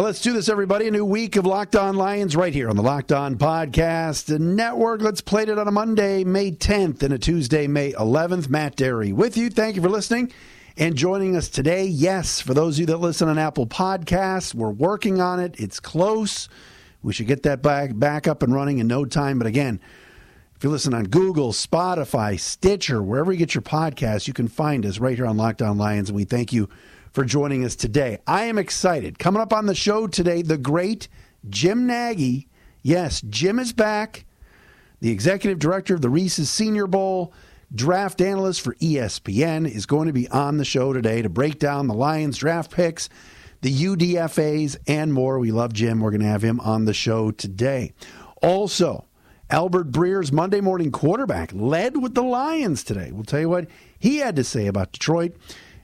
Well, 0.00 0.06
let's 0.06 0.22
do 0.22 0.32
this, 0.32 0.48
everybody. 0.48 0.88
A 0.88 0.90
new 0.90 1.04
week 1.04 1.36
of 1.36 1.44
Locked 1.44 1.76
On 1.76 1.94
Lions 1.94 2.34
right 2.34 2.54
here 2.54 2.70
on 2.70 2.76
the 2.76 2.82
Locked 2.82 3.12
On 3.12 3.36
Podcast 3.36 4.40
Network. 4.40 5.02
Let's 5.02 5.20
play 5.20 5.42
it 5.42 5.58
on 5.58 5.68
a 5.68 5.70
Monday, 5.70 6.24
May 6.24 6.52
10th, 6.52 7.02
and 7.02 7.12
a 7.12 7.18
Tuesday, 7.18 7.66
May 7.66 7.92
11th. 7.92 8.48
Matt 8.48 8.76
Dery 8.76 9.12
with 9.12 9.36
you. 9.36 9.50
Thank 9.50 9.76
you 9.76 9.82
for 9.82 9.90
listening 9.90 10.32
and 10.78 10.96
joining 10.96 11.36
us 11.36 11.50
today. 11.50 11.84
Yes, 11.84 12.40
for 12.40 12.54
those 12.54 12.76
of 12.76 12.80
you 12.80 12.86
that 12.86 12.96
listen 12.96 13.28
on 13.28 13.38
Apple 13.38 13.66
Podcasts, 13.66 14.54
we're 14.54 14.70
working 14.70 15.20
on 15.20 15.38
it. 15.38 15.54
It's 15.58 15.78
close. 15.78 16.48
We 17.02 17.12
should 17.12 17.26
get 17.26 17.42
that 17.42 17.60
back, 17.60 17.90
back 17.94 18.26
up 18.26 18.42
and 18.42 18.54
running 18.54 18.78
in 18.78 18.86
no 18.86 19.04
time. 19.04 19.36
But 19.36 19.48
again, 19.48 19.80
if 20.60 20.64
you 20.64 20.68
listen 20.68 20.92
on 20.92 21.04
Google, 21.04 21.52
Spotify, 21.52 22.38
Stitcher, 22.38 23.02
wherever 23.02 23.32
you 23.32 23.38
get 23.38 23.54
your 23.54 23.62
podcasts, 23.62 24.28
you 24.28 24.34
can 24.34 24.46
find 24.46 24.84
us 24.84 24.98
right 24.98 25.16
here 25.16 25.24
on 25.24 25.38
Locked 25.38 25.62
On 25.62 25.78
Lions. 25.78 26.10
And 26.10 26.16
we 26.16 26.24
thank 26.24 26.52
you 26.52 26.68
for 27.14 27.24
joining 27.24 27.64
us 27.64 27.74
today. 27.74 28.18
I 28.26 28.42
am 28.42 28.58
excited. 28.58 29.18
Coming 29.18 29.40
up 29.40 29.54
on 29.54 29.64
the 29.64 29.74
show 29.74 30.06
today, 30.06 30.42
the 30.42 30.58
great 30.58 31.08
Jim 31.48 31.86
Nagy. 31.86 32.46
Yes, 32.82 33.22
Jim 33.22 33.58
is 33.58 33.72
back, 33.72 34.26
the 35.00 35.10
executive 35.10 35.58
director 35.58 35.94
of 35.94 36.02
the 36.02 36.10
Reese's 36.10 36.50
Senior 36.50 36.86
Bowl, 36.86 37.32
draft 37.74 38.20
analyst 38.20 38.60
for 38.60 38.74
ESPN, 38.74 39.66
is 39.66 39.86
going 39.86 40.08
to 40.08 40.12
be 40.12 40.28
on 40.28 40.58
the 40.58 40.66
show 40.66 40.92
today 40.92 41.22
to 41.22 41.30
break 41.30 41.58
down 41.58 41.86
the 41.86 41.94
Lions 41.94 42.36
draft 42.36 42.70
picks, 42.70 43.08
the 43.62 43.72
UDFAs, 43.74 44.76
and 44.86 45.14
more. 45.14 45.38
We 45.38 45.52
love 45.52 45.72
Jim. 45.72 46.00
We're 46.00 46.10
going 46.10 46.20
to 46.20 46.26
have 46.26 46.44
him 46.44 46.60
on 46.60 46.84
the 46.84 46.92
show 46.92 47.30
today. 47.30 47.94
Also, 48.42 49.06
Albert 49.50 49.90
Breer's 49.90 50.30
Monday 50.30 50.60
morning 50.60 50.92
quarterback 50.92 51.50
led 51.52 52.00
with 52.00 52.14
the 52.14 52.22
Lions 52.22 52.84
today. 52.84 53.10
We'll 53.10 53.24
tell 53.24 53.40
you 53.40 53.48
what 53.48 53.66
he 53.98 54.18
had 54.18 54.36
to 54.36 54.44
say 54.44 54.68
about 54.68 54.92
Detroit 54.92 55.32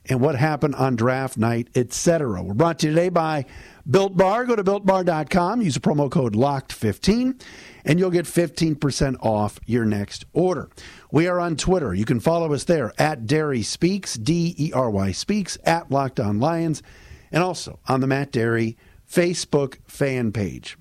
and 0.08 0.20
what 0.20 0.36
happened 0.36 0.76
on 0.76 0.94
draft 0.94 1.36
night, 1.36 1.68
etc. 1.74 2.44
We're 2.44 2.54
brought 2.54 2.78
to 2.78 2.86
you 2.86 2.94
today 2.94 3.08
by 3.08 3.44
Built 3.90 4.16
Bar. 4.16 4.44
Go 4.44 4.54
to 4.54 4.62
builtbar.com, 4.62 5.62
use 5.62 5.74
the 5.74 5.80
promo 5.80 6.08
code 6.08 6.34
LOCKED15, 6.34 7.42
and 7.84 7.98
you'll 7.98 8.10
get 8.10 8.26
15% 8.26 9.16
off 9.20 9.58
your 9.66 9.84
next 9.84 10.26
order. 10.32 10.70
We 11.10 11.26
are 11.26 11.40
on 11.40 11.56
Twitter. 11.56 11.92
You 11.92 12.04
can 12.04 12.20
follow 12.20 12.52
us 12.52 12.62
there 12.62 12.92
at 12.98 13.26
Dery 13.26 13.64
Speaks, 13.64 14.14
D 14.14 14.54
E 14.56 14.72
R 14.72 14.90
Y 14.90 15.10
Speaks, 15.10 15.58
at 15.64 15.90
Locked 15.90 16.20
On 16.20 16.38
Lions, 16.38 16.84
and 17.32 17.42
also 17.42 17.80
on 17.88 18.00
the 18.00 18.06
Matt 18.06 18.30
Dery 18.30 18.76
Facebook 19.10 19.78
fan 19.88 20.30
page. 20.30 20.76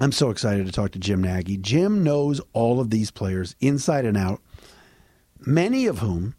I'm 0.00 0.12
so 0.12 0.30
excited 0.30 0.66
to 0.66 0.72
talk 0.72 0.92
to 0.92 0.98
Jim 0.98 1.22
Nagy. 1.22 1.56
Jim 1.58 2.02
knows 2.02 2.40
all 2.52 2.80
of 2.80 2.90
these 2.90 3.10
players 3.10 3.54
inside 3.60 4.04
and 4.04 4.16
out, 4.16 4.40
many 5.40 5.86
of 5.86 5.98
whom 5.98 6.34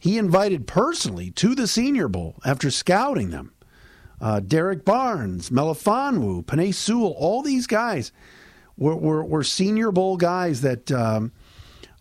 he 0.00 0.16
invited 0.16 0.66
personally 0.66 1.30
to 1.32 1.54
the 1.54 1.66
Senior 1.66 2.08
Bowl 2.08 2.36
after 2.44 2.70
scouting 2.70 3.30
them. 3.30 3.52
Uh, 4.20 4.40
Derrick 4.40 4.84
Barnes, 4.84 5.50
Melifonwu, 5.50 6.44
Penei 6.44 6.74
Sewell, 6.74 7.14
all 7.18 7.42
these 7.42 7.66
guys 7.66 8.10
were, 8.76 8.96
were, 8.96 9.24
were 9.24 9.44
Senior 9.44 9.92
Bowl 9.92 10.16
guys 10.16 10.60
that 10.62 10.90
um, 10.90 11.32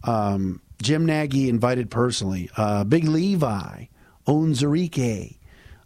um, 0.04 0.62
Jim 0.82 1.06
Nagy 1.06 1.50
invited 1.50 1.90
personally. 1.90 2.50
Uh, 2.56 2.84
Big 2.84 3.04
Levi, 3.04 3.86
Onwuzurike. 4.28 5.38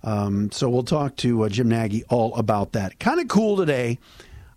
Um, 0.03 0.51
so 0.51 0.69
we'll 0.69 0.83
talk 0.83 1.15
to 1.17 1.43
uh, 1.43 1.49
Jim 1.49 1.69
Nagy 1.69 2.03
all 2.05 2.35
about 2.35 2.73
that. 2.73 2.99
Kind 2.99 3.19
of 3.19 3.27
cool 3.27 3.57
today. 3.57 3.99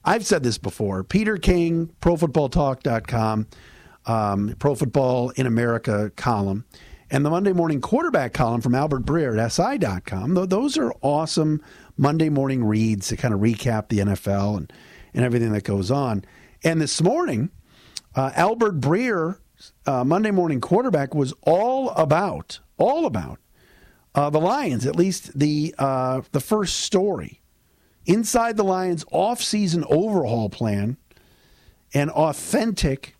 I've 0.04 0.26
said 0.26 0.42
this 0.42 0.58
before. 0.58 1.02
Peter 1.02 1.36
King, 1.36 1.90
ProFootballTalk.com, 2.00 3.46
um, 4.06 4.54
Pro 4.58 4.74
Football 4.74 5.30
in 5.30 5.46
America 5.46 6.12
column 6.16 6.64
and 7.10 7.24
the 7.24 7.30
Monday 7.30 7.52
morning 7.52 7.80
quarterback 7.80 8.32
column 8.32 8.60
from 8.60 8.74
Albert 8.74 9.04
Breer 9.04 9.38
at 9.38 9.52
SI.com. 9.52 10.34
Those 10.48 10.76
are 10.76 10.92
awesome 11.00 11.62
Monday 11.96 12.28
morning 12.28 12.64
reads 12.64 13.08
to 13.08 13.16
kind 13.16 13.32
of 13.32 13.40
recap 13.40 13.88
the 13.88 13.98
NFL 13.98 14.56
and, 14.56 14.72
and 15.12 15.24
everything 15.24 15.52
that 15.52 15.64
goes 15.64 15.90
on. 15.90 16.24
And 16.64 16.80
this 16.80 17.00
morning, 17.00 17.50
uh, 18.14 18.32
Albert 18.34 18.80
Breer, 18.80 19.38
uh, 19.86 20.04
Monday 20.04 20.30
morning 20.30 20.60
quarterback, 20.60 21.14
was 21.14 21.32
all 21.42 21.90
about, 21.90 22.58
all 22.78 23.06
about 23.06 23.38
uh, 24.14 24.30
the 24.30 24.40
Lions, 24.40 24.86
at 24.86 24.96
least 24.96 25.38
the, 25.38 25.74
uh, 25.78 26.22
the 26.32 26.40
first 26.40 26.80
story. 26.80 27.40
Inside 28.06 28.56
the 28.56 28.64
Lions 28.64 29.04
off-season 29.10 29.84
overhaul 29.88 30.50
plan 30.50 30.96
an 31.94 32.10
authentic 32.10 33.16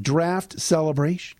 draft 0.00 0.58
celebration 0.58 1.38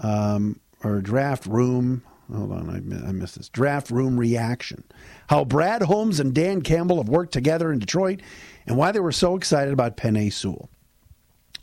um, 0.00 0.58
or 0.82 1.00
draft 1.00 1.46
room. 1.46 2.02
Hold 2.34 2.52
on, 2.52 2.70
I, 3.06 3.12
missed 3.12 3.36
this. 3.36 3.50
Draft 3.50 3.90
room 3.90 4.18
reaction. 4.18 4.84
How 5.28 5.44
Brad 5.44 5.82
Holmes 5.82 6.18
and 6.18 6.34
Dan 6.34 6.62
Campbell 6.62 6.96
have 6.96 7.08
worked 7.08 7.32
together 7.32 7.70
in 7.72 7.78
Detroit 7.78 8.20
and 8.66 8.76
why 8.76 8.90
they 8.90 9.00
were 9.00 9.12
so 9.12 9.36
excited 9.36 9.72
about 9.72 9.98
Penei 9.98 10.32
Sewell. 10.32 10.70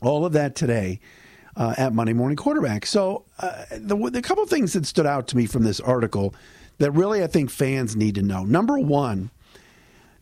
All 0.02 0.26
of 0.26 0.34
that 0.34 0.56
today 0.56 1.00
uh, 1.56 1.74
at 1.78 1.94
Monday 1.94 2.14
Morning 2.14 2.38
Quarterback. 2.38 2.86
So, 2.86 3.26
uh, 3.40 3.66
the, 3.72 3.96
the 4.12 4.22
couple 4.22 4.46
things 4.46 4.74
that 4.74 4.86
stood 4.86 5.08
out 5.08 5.28
to 5.30 5.38
me 5.38 5.46
from 5.48 5.64
this 5.64 5.80
article 5.80 6.36
that 6.78 6.92
really 6.92 7.24
I 7.24 7.28
think 7.28 7.50
fans 7.50 7.96
need 7.96 8.16
to 8.16 8.22
know. 8.22 8.44
Number 8.44 8.78
one, 8.78 9.32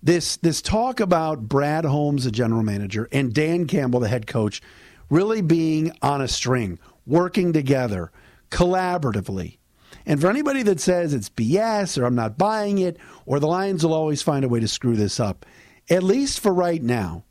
this 0.01 0.37
this 0.37 0.61
talk 0.61 0.99
about 0.99 1.47
Brad 1.47 1.85
Holmes, 1.85 2.23
the 2.23 2.31
general 2.31 2.63
manager, 2.63 3.07
and 3.11 3.33
Dan 3.33 3.65
Campbell, 3.65 3.99
the 3.99 4.07
head 4.07 4.27
coach, 4.27 4.61
really 5.09 5.41
being 5.41 5.91
on 6.01 6.21
a 6.21 6.27
string 6.27 6.79
working 7.05 7.53
together 7.53 8.11
collaboratively. 8.51 9.57
And 10.05 10.21
for 10.21 10.29
anybody 10.29 10.63
that 10.63 10.79
says 10.79 11.13
it's 11.13 11.29
BS 11.29 11.99
or 11.99 12.05
I'm 12.05 12.15
not 12.15 12.37
buying 12.37 12.77
it 12.77 12.97
or 13.25 13.39
the 13.39 13.47
Lions 13.47 13.83
will 13.83 13.93
always 13.93 14.21
find 14.21 14.45
a 14.45 14.49
way 14.49 14.59
to 14.59 14.67
screw 14.67 14.95
this 14.95 15.19
up, 15.19 15.45
at 15.89 16.03
least 16.03 16.39
for 16.39 16.53
right 16.53 16.81
now, 16.81 17.23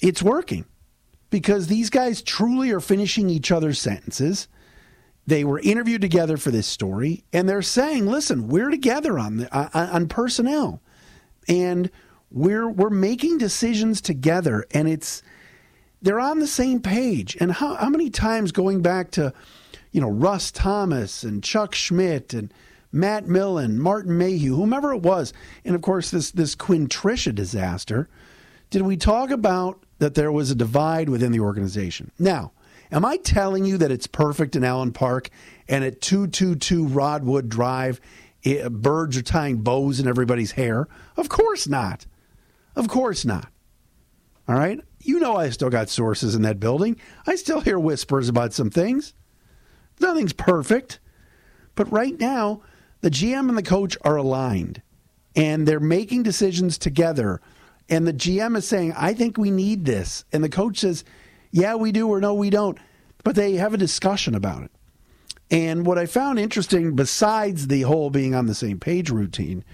it's 0.00 0.22
working 0.22 0.64
because 1.30 1.66
these 1.66 1.90
guys 1.90 2.22
truly 2.22 2.70
are 2.70 2.80
finishing 2.80 3.28
each 3.28 3.50
other's 3.50 3.80
sentences. 3.80 4.48
They 5.26 5.44
were 5.44 5.58
interviewed 5.60 6.02
together 6.02 6.36
for 6.36 6.50
this 6.50 6.66
story, 6.66 7.24
and 7.32 7.48
they're 7.48 7.62
saying, 7.62 8.06
"Listen, 8.06 8.48
we're 8.48 8.70
together 8.70 9.18
on 9.18 9.38
the, 9.38 9.54
on, 9.54 9.88
on 9.88 10.08
personnel, 10.08 10.80
and 11.48 11.90
we're 12.30 12.68
we're 12.68 12.90
making 12.90 13.38
decisions 13.38 14.00
together, 14.00 14.66
and 14.72 14.88
it's 14.88 15.22
they're 16.02 16.20
on 16.20 16.38
the 16.38 16.46
same 16.46 16.80
page. 16.80 17.36
And 17.40 17.52
how, 17.52 17.74
how 17.74 17.88
many 17.88 18.10
times 18.10 18.52
going 18.52 18.82
back 18.82 19.10
to, 19.12 19.32
you 19.92 20.00
know, 20.00 20.10
Russ 20.10 20.50
Thomas 20.50 21.22
and 21.24 21.42
Chuck 21.42 21.74
Schmidt 21.74 22.34
and 22.34 22.52
Matt 22.92 23.26
Millen, 23.26 23.78
Martin 23.78 24.16
Mayhew, 24.16 24.54
whomever 24.54 24.92
it 24.92 25.02
was, 25.02 25.32
and 25.64 25.74
of 25.74 25.82
course 25.82 26.10
this 26.10 26.30
this 26.30 26.54
Quinn 26.54 26.86
disaster, 26.88 28.08
did 28.70 28.82
we 28.82 28.96
talk 28.96 29.30
about 29.30 29.82
that 29.98 30.14
there 30.14 30.32
was 30.32 30.50
a 30.50 30.54
divide 30.54 31.08
within 31.08 31.32
the 31.32 31.40
organization? 31.40 32.10
Now, 32.18 32.52
am 32.92 33.04
I 33.04 33.16
telling 33.16 33.64
you 33.64 33.78
that 33.78 33.90
it's 33.90 34.06
perfect 34.06 34.56
in 34.56 34.64
Allen 34.64 34.92
Park 34.92 35.30
and 35.68 35.84
at 35.84 36.00
222 36.00 36.86
Rodwood 36.86 37.48
Drive, 37.48 38.00
birds 38.70 39.16
are 39.16 39.22
tying 39.22 39.58
bows 39.58 40.00
in 40.00 40.06
everybody's 40.06 40.52
hair? 40.52 40.88
Of 41.16 41.28
course 41.28 41.66
not. 41.66 42.06
Of 42.74 42.88
course 42.88 43.24
not. 43.24 43.48
All 44.48 44.54
right? 44.54 44.80
You 45.00 45.18
know 45.18 45.36
I 45.36 45.50
still 45.50 45.70
got 45.70 45.88
sources 45.88 46.34
in 46.34 46.42
that 46.42 46.60
building. 46.60 46.96
I 47.26 47.36
still 47.36 47.60
hear 47.60 47.78
whispers 47.78 48.28
about 48.28 48.52
some 48.52 48.70
things. 48.70 49.14
Nothing's 50.00 50.32
perfect. 50.32 51.00
But 51.74 51.90
right 51.90 52.18
now, 52.18 52.62
the 53.00 53.10
GM 53.10 53.48
and 53.48 53.58
the 53.58 53.62
coach 53.62 53.96
are 54.02 54.16
aligned 54.16 54.82
and 55.34 55.66
they're 55.66 55.80
making 55.80 56.22
decisions 56.22 56.78
together. 56.78 57.40
And 57.88 58.06
the 58.06 58.12
GM 58.12 58.56
is 58.56 58.66
saying, 58.66 58.94
I 58.96 59.14
think 59.14 59.36
we 59.36 59.50
need 59.50 59.84
this. 59.84 60.24
And 60.32 60.42
the 60.42 60.48
coach 60.48 60.78
says, 60.78 61.04
Yeah, 61.52 61.76
we 61.76 61.92
do, 61.92 62.08
or 62.08 62.20
no, 62.20 62.34
we 62.34 62.50
don't. 62.50 62.78
But 63.22 63.36
they 63.36 63.54
have 63.54 63.74
a 63.74 63.78
discussion 63.78 64.34
about 64.34 64.64
it. 64.64 64.70
And 65.50 65.86
what 65.86 65.98
I 65.98 66.06
found 66.06 66.38
interesting, 66.38 66.96
besides 66.96 67.68
the 67.68 67.82
whole 67.82 68.10
being 68.10 68.34
on 68.34 68.46
the 68.46 68.54
same 68.54 68.80
page 68.80 69.10
routine, 69.10 69.64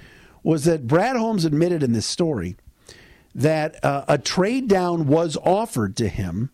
was 0.43 0.65
that 0.65 0.87
Brad 0.87 1.17
Holmes 1.17 1.45
admitted 1.45 1.83
in 1.83 1.93
this 1.93 2.07
story 2.07 2.57
that 3.35 3.83
uh, 3.85 4.05
a 4.09 4.19
trade 4.19 4.69
down 4.69 5.07
was 5.07 5.37
offered 5.43 5.97
to 5.97 6.09
him 6.09 6.51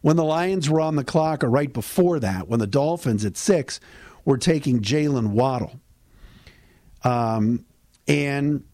when 0.00 0.16
the 0.16 0.24
Lions 0.24 0.68
were 0.68 0.80
on 0.80 0.96
the 0.96 1.04
clock, 1.04 1.42
or 1.42 1.48
right 1.48 1.72
before 1.72 2.20
that, 2.20 2.48
when 2.48 2.60
the 2.60 2.66
Dolphins 2.66 3.24
at 3.24 3.36
six 3.36 3.80
were 4.24 4.38
taking 4.38 4.80
Jalen 4.80 5.28
Waddle. 5.30 5.80
Um, 7.04 7.64
and 8.06 8.64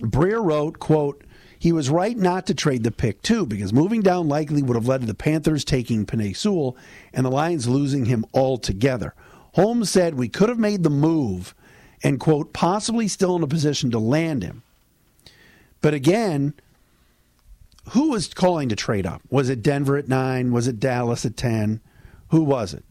Breer 0.00 0.44
wrote, 0.44 0.78
quote, 0.78 1.24
He 1.62 1.70
was 1.70 1.90
right 1.90 2.18
not 2.18 2.46
to 2.46 2.54
trade 2.54 2.82
the 2.82 2.90
pick, 2.90 3.22
too, 3.22 3.46
because 3.46 3.72
moving 3.72 4.00
down 4.00 4.26
likely 4.26 4.64
would 4.64 4.74
have 4.74 4.88
led 4.88 5.02
to 5.02 5.06
the 5.06 5.14
Panthers 5.14 5.64
taking 5.64 6.04
Penei 6.04 6.36
Sewell 6.36 6.76
and 7.12 7.24
the 7.24 7.30
Lions 7.30 7.68
losing 7.68 8.06
him 8.06 8.26
altogether. 8.34 9.14
Holmes 9.54 9.88
said 9.88 10.14
we 10.14 10.28
could 10.28 10.48
have 10.48 10.58
made 10.58 10.82
the 10.82 10.90
move 10.90 11.54
and, 12.02 12.18
quote, 12.18 12.52
possibly 12.52 13.06
still 13.06 13.36
in 13.36 13.44
a 13.44 13.46
position 13.46 13.92
to 13.92 14.00
land 14.00 14.42
him. 14.42 14.64
But 15.80 15.94
again, 15.94 16.54
who 17.90 18.10
was 18.10 18.34
calling 18.34 18.68
to 18.70 18.74
trade 18.74 19.06
up? 19.06 19.22
Was 19.30 19.48
it 19.48 19.62
Denver 19.62 19.96
at 19.96 20.08
nine? 20.08 20.50
Was 20.50 20.66
it 20.66 20.80
Dallas 20.80 21.24
at 21.24 21.36
10? 21.36 21.80
Who 22.30 22.42
was 22.42 22.74
it? 22.74 22.84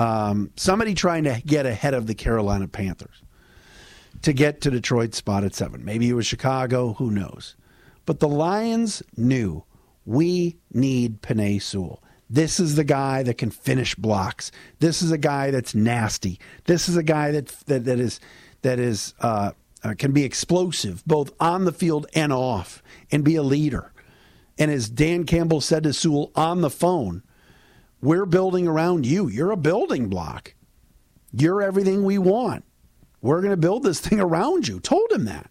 Um, 0.00 0.50
somebody 0.56 0.94
trying 0.94 1.22
to 1.22 1.40
get 1.46 1.64
ahead 1.64 1.94
of 1.94 2.08
the 2.08 2.16
Carolina 2.16 2.66
Panthers 2.66 3.22
to 4.22 4.32
get 4.32 4.62
to 4.62 4.70
Detroit's 4.72 5.16
spot 5.16 5.44
at 5.44 5.54
seven. 5.54 5.84
Maybe 5.84 6.08
it 6.08 6.14
was 6.14 6.26
Chicago. 6.26 6.94
Who 6.94 7.12
knows? 7.12 7.54
But 8.10 8.18
the 8.18 8.26
Lions 8.26 9.04
knew 9.16 9.62
we 10.04 10.56
need 10.72 11.22
Penei 11.22 11.62
Sewell. 11.62 12.02
This 12.28 12.58
is 12.58 12.74
the 12.74 12.82
guy 12.82 13.22
that 13.22 13.38
can 13.38 13.52
finish 13.52 13.94
blocks. 13.94 14.50
This 14.80 15.00
is 15.00 15.12
a 15.12 15.16
guy 15.16 15.52
that's 15.52 15.76
nasty. 15.76 16.40
This 16.64 16.88
is 16.88 16.96
a 16.96 17.04
guy 17.04 17.30
that 17.30 17.46
that, 17.66 17.84
that 17.84 18.00
is 18.00 18.18
that 18.62 18.80
is 18.80 19.14
uh, 19.20 19.52
uh, 19.84 19.94
can 19.96 20.10
be 20.10 20.24
explosive 20.24 21.04
both 21.06 21.30
on 21.38 21.66
the 21.66 21.72
field 21.72 22.08
and 22.12 22.32
off, 22.32 22.82
and 23.12 23.22
be 23.22 23.36
a 23.36 23.44
leader. 23.44 23.92
And 24.58 24.72
as 24.72 24.90
Dan 24.90 25.22
Campbell 25.22 25.60
said 25.60 25.84
to 25.84 25.92
Sewell 25.92 26.32
on 26.34 26.62
the 26.62 26.68
phone, 26.68 27.22
we're 28.00 28.26
building 28.26 28.66
around 28.66 29.06
you. 29.06 29.28
You're 29.28 29.52
a 29.52 29.56
building 29.56 30.08
block. 30.08 30.54
You're 31.30 31.62
everything 31.62 32.02
we 32.02 32.18
want. 32.18 32.64
We're 33.22 33.40
going 33.40 33.52
to 33.52 33.56
build 33.56 33.84
this 33.84 34.00
thing 34.00 34.18
around 34.18 34.66
you. 34.66 34.80
Told 34.80 35.12
him 35.12 35.26
that. 35.26 35.49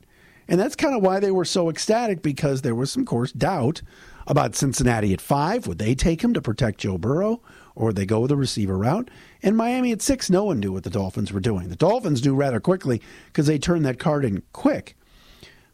And 0.50 0.60
that's 0.60 0.76
kind 0.76 0.96
of 0.96 1.04
why 1.04 1.20
they 1.20 1.30
were 1.30 1.46
so 1.46 1.70
ecstatic 1.70 2.24
because 2.24 2.64
there 2.64 2.74
was 2.74 2.92
some, 2.92 3.04
of 3.04 3.08
course, 3.08 3.32
doubt 3.32 3.84
about 4.26 4.56
Cincinnati 4.56 5.14
at 5.14 5.22
five. 5.22 5.68
Would 5.68 5.78
they 5.78 5.94
take 5.94 6.24
him 6.24 6.34
to 6.34 6.42
protect 6.42 6.80
Joe 6.80 6.98
Burrow 6.98 7.42
or 7.76 7.88
would 7.88 7.96
they 7.96 8.08
go 8.08 8.26
the 8.26 8.36
receiver 8.36 8.78
route? 8.78 9.12
And 9.44 9.56
Miami 9.56 9.92
at 9.92 10.02
six, 10.02 10.28
no 10.28 10.44
one 10.46 10.60
knew 10.60 10.74
what 10.74 10.84
the 10.84 10.90
Dolphins 10.90 11.32
were 11.32 11.40
doing. 11.40 11.70
The 11.70 11.76
Dolphins 11.76 12.26
knew 12.26 12.34
rather 12.34 12.60
quickly 12.60 13.00
because 13.28 13.46
they 13.46 13.60
turned 13.60 13.86
that 13.86 14.00
card 14.00 14.26
in 14.26 14.42
quick. 14.52 14.98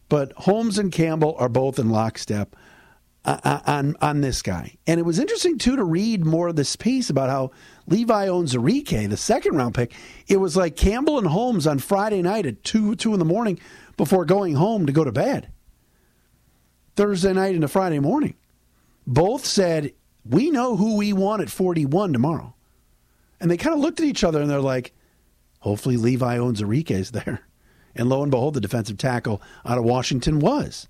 But 0.10 0.34
Holmes 0.34 0.78
and 0.78 0.92
Campbell 0.92 1.36
are 1.40 1.50
both 1.50 1.80
in 1.80 1.90
lockstep 1.90 2.56
uh, 3.26 3.40
uh, 3.44 3.60
on 3.66 3.96
on 4.02 4.22
this 4.22 4.44
guy. 4.44 4.78
And 4.86 5.00
it 5.00 5.04
was 5.04 5.18
interesting 5.18 5.58
too 5.58 5.76
to 5.76 5.84
read 5.84 6.26
more 6.26 6.50
of 6.50 6.56
this 6.56 6.76
piece 6.76 7.10
about 7.10 7.30
how 7.30 7.52
Levi 7.88 8.28
owns 8.28 8.54
Onwuzurike, 8.54 9.10
the 9.10 9.18
second 9.18 9.56
round 9.56 9.74
pick, 9.74 9.94
it 10.28 10.38
was 10.38 10.56
like 10.56 10.76
Campbell 10.76 11.18
and 11.18 11.26
Holmes 11.26 11.66
on 11.66 11.80
Friday 11.80 12.22
night 12.22 12.46
at 12.46 12.64
two 12.64 12.96
two 12.96 13.14
in 13.14 13.20
the 13.20 13.26
morning 13.26 13.60
before 13.98 14.26
going 14.26 14.56
home 14.56 14.86
to 14.86 14.94
go 14.94 15.04
to 15.04 15.12
bed. 15.12 15.52
Thursday 16.96 17.34
night 17.34 17.56
into 17.56 17.68
Friday 17.68 18.00
morning. 18.00 18.36
Both 19.06 19.46
said, 19.46 19.94
We 20.26 20.50
know 20.50 20.76
who 20.76 20.96
we 20.98 21.14
want 21.14 21.42
at 21.42 21.50
41 21.50 22.14
tomorrow. 22.14 22.54
And 23.40 23.52
they 23.52 23.58
kind 23.58 23.74
of 23.74 23.82
looked 23.82 24.00
at 24.00 24.06
each 24.06 24.24
other 24.24 24.42
and 24.42 24.50
they're 24.50 24.62
like, 24.62 24.94
Hopefully 25.60 25.98
Levi 25.98 26.38
owns 26.38 26.62
is 26.62 27.12
there. 27.12 27.42
And 27.98 28.10
lo 28.10 28.22
and 28.22 28.30
behold, 28.30 28.56
the 28.56 28.60
defensive 28.60 28.98
tackle 28.98 29.42
out 29.66 29.78
of 29.78 29.86
Washington 29.86 30.40
was. 30.40 30.90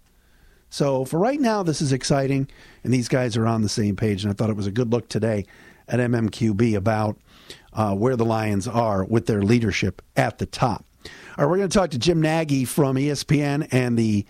So 0.71 1.05
for 1.05 1.19
right 1.19 1.39
now, 1.39 1.61
this 1.61 1.79
is 1.79 1.93
exciting, 1.93 2.47
and 2.83 2.91
these 2.91 3.07
guys 3.07 3.37
are 3.37 3.45
on 3.45 3.61
the 3.61 3.69
same 3.69 3.95
page. 3.95 4.23
And 4.23 4.31
I 4.31 4.33
thought 4.33 4.49
it 4.49 4.55
was 4.55 4.65
a 4.65 4.71
good 4.71 4.91
look 4.91 5.07
today 5.07 5.45
at 5.87 5.99
MMQB 5.99 6.75
about 6.75 7.17
uh, 7.73 7.93
where 7.93 8.15
the 8.15 8.25
Lions 8.25 8.67
are 8.67 9.03
with 9.05 9.27
their 9.27 9.43
leadership 9.43 10.01
at 10.15 10.39
the 10.39 10.47
top. 10.47 10.83
All 11.37 11.45
right, 11.45 11.49
we're 11.49 11.57
going 11.57 11.69
to 11.69 11.77
talk 11.77 11.91
to 11.91 11.99
Jim 11.99 12.21
Nagy 12.21 12.65
from 12.65 12.95
ESPN 12.95 13.67
and 13.71 13.97
the 13.97 14.25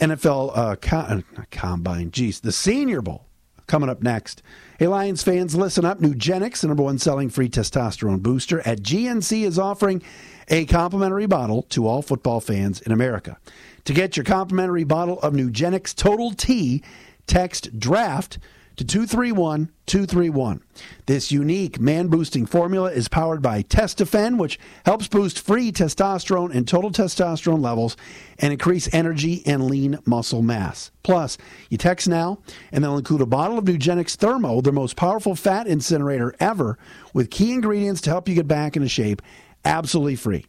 NFL 0.00 0.56
uh, 0.56 0.96
uh, 0.96 1.20
Combine. 1.50 2.10
Geez, 2.10 2.40
the 2.40 2.52
Senior 2.52 3.02
Bowl 3.02 3.26
coming 3.66 3.88
up 3.88 4.02
next. 4.02 4.42
Hey, 4.78 4.88
Lions 4.88 5.22
fans, 5.22 5.54
listen 5.54 5.84
up. 5.84 6.00
Nugenix, 6.00 6.60
the 6.60 6.68
number 6.68 6.82
one 6.82 6.98
selling 6.98 7.30
free 7.30 7.48
testosterone 7.48 8.20
booster 8.20 8.60
at 8.66 8.80
GNC, 8.80 9.44
is 9.44 9.58
offering 9.58 10.02
a 10.48 10.64
complimentary 10.66 11.26
bottle 11.26 11.62
to 11.62 11.86
all 11.86 12.02
football 12.02 12.40
fans 12.40 12.80
in 12.80 12.90
America. 12.90 13.38
To 13.84 13.92
get 13.92 14.16
your 14.16 14.24
complimentary 14.24 14.84
bottle 14.84 15.20
of 15.20 15.34
Nugenix 15.34 15.94
Total 15.94 16.32
T, 16.32 16.82
text 17.26 17.78
DRAFT 17.78 18.38
to 18.80 18.86
231 18.86 19.70
231. 19.84 20.62
This 21.04 21.30
unique 21.30 21.78
man 21.78 22.08
boosting 22.08 22.46
formula 22.46 22.90
is 22.90 23.08
powered 23.08 23.42
by 23.42 23.62
Testofen, 23.62 24.38
which 24.38 24.58
helps 24.86 25.06
boost 25.06 25.38
free 25.38 25.70
testosterone 25.70 26.54
and 26.54 26.66
total 26.66 26.90
testosterone 26.90 27.60
levels 27.60 27.98
and 28.38 28.54
increase 28.54 28.88
energy 28.94 29.42
and 29.44 29.66
lean 29.66 29.98
muscle 30.06 30.40
mass. 30.40 30.92
Plus, 31.02 31.36
you 31.68 31.76
text 31.76 32.08
now, 32.08 32.38
and 32.72 32.82
they'll 32.82 32.96
include 32.96 33.20
a 33.20 33.26
bottle 33.26 33.58
of 33.58 33.66
Nugenix 33.66 34.16
Thermo, 34.16 34.62
their 34.62 34.72
most 34.72 34.96
powerful 34.96 35.34
fat 35.34 35.66
incinerator 35.66 36.34
ever, 36.40 36.78
with 37.12 37.28
key 37.28 37.52
ingredients 37.52 38.00
to 38.00 38.08
help 38.08 38.30
you 38.30 38.34
get 38.34 38.48
back 38.48 38.76
into 38.76 38.88
shape, 38.88 39.20
absolutely 39.62 40.16
free. 40.16 40.46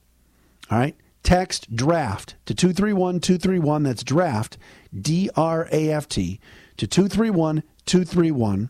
All 0.70 0.78
right? 0.78 0.96
Text 1.24 1.76
draft 1.76 2.36
to 2.46 2.56
231 2.56 3.20
231. 3.20 3.84
That's 3.84 4.06
draft, 4.06 4.58
D 4.98 5.30
R 5.36 5.68
A 5.70 5.90
F 5.92 6.08
T, 6.08 6.40
to 6.78 6.88
231 6.88 7.64
231. 7.86 8.70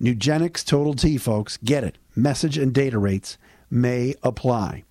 Nugenix 0.00 0.64
Total 0.64 0.94
T, 0.94 1.18
folks. 1.18 1.56
Get 1.58 1.84
it. 1.84 1.98
Message 2.14 2.56
and 2.58 2.72
data 2.72 2.98
rates 2.98 3.38
may 3.70 4.14
apply. 4.22 4.84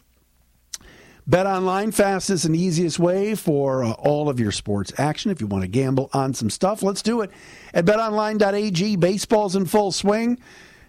Bet 1.26 1.46
online, 1.46 1.92
fastest 1.92 2.46
and 2.46 2.56
easiest 2.56 3.00
way 3.00 3.36
for 3.36 3.84
uh, 3.84 3.92
all 3.92 4.30
of 4.30 4.40
your 4.40 4.54
sports 4.54 4.94
action. 4.98 5.30
If 5.30 5.42
you 5.42 5.48
want 5.48 5.64
to 5.64 5.68
gamble 5.68 6.10
on 6.14 6.34
some 6.34 6.50
stuff, 6.50 6.82
let's 6.82 7.02
do 7.02 7.20
it 7.20 7.32
at 7.74 7.86
betonline.ag. 7.86 8.96
Baseball's 8.96 9.56
in 9.56 9.66
full 9.66 9.92
swing. 9.92 10.40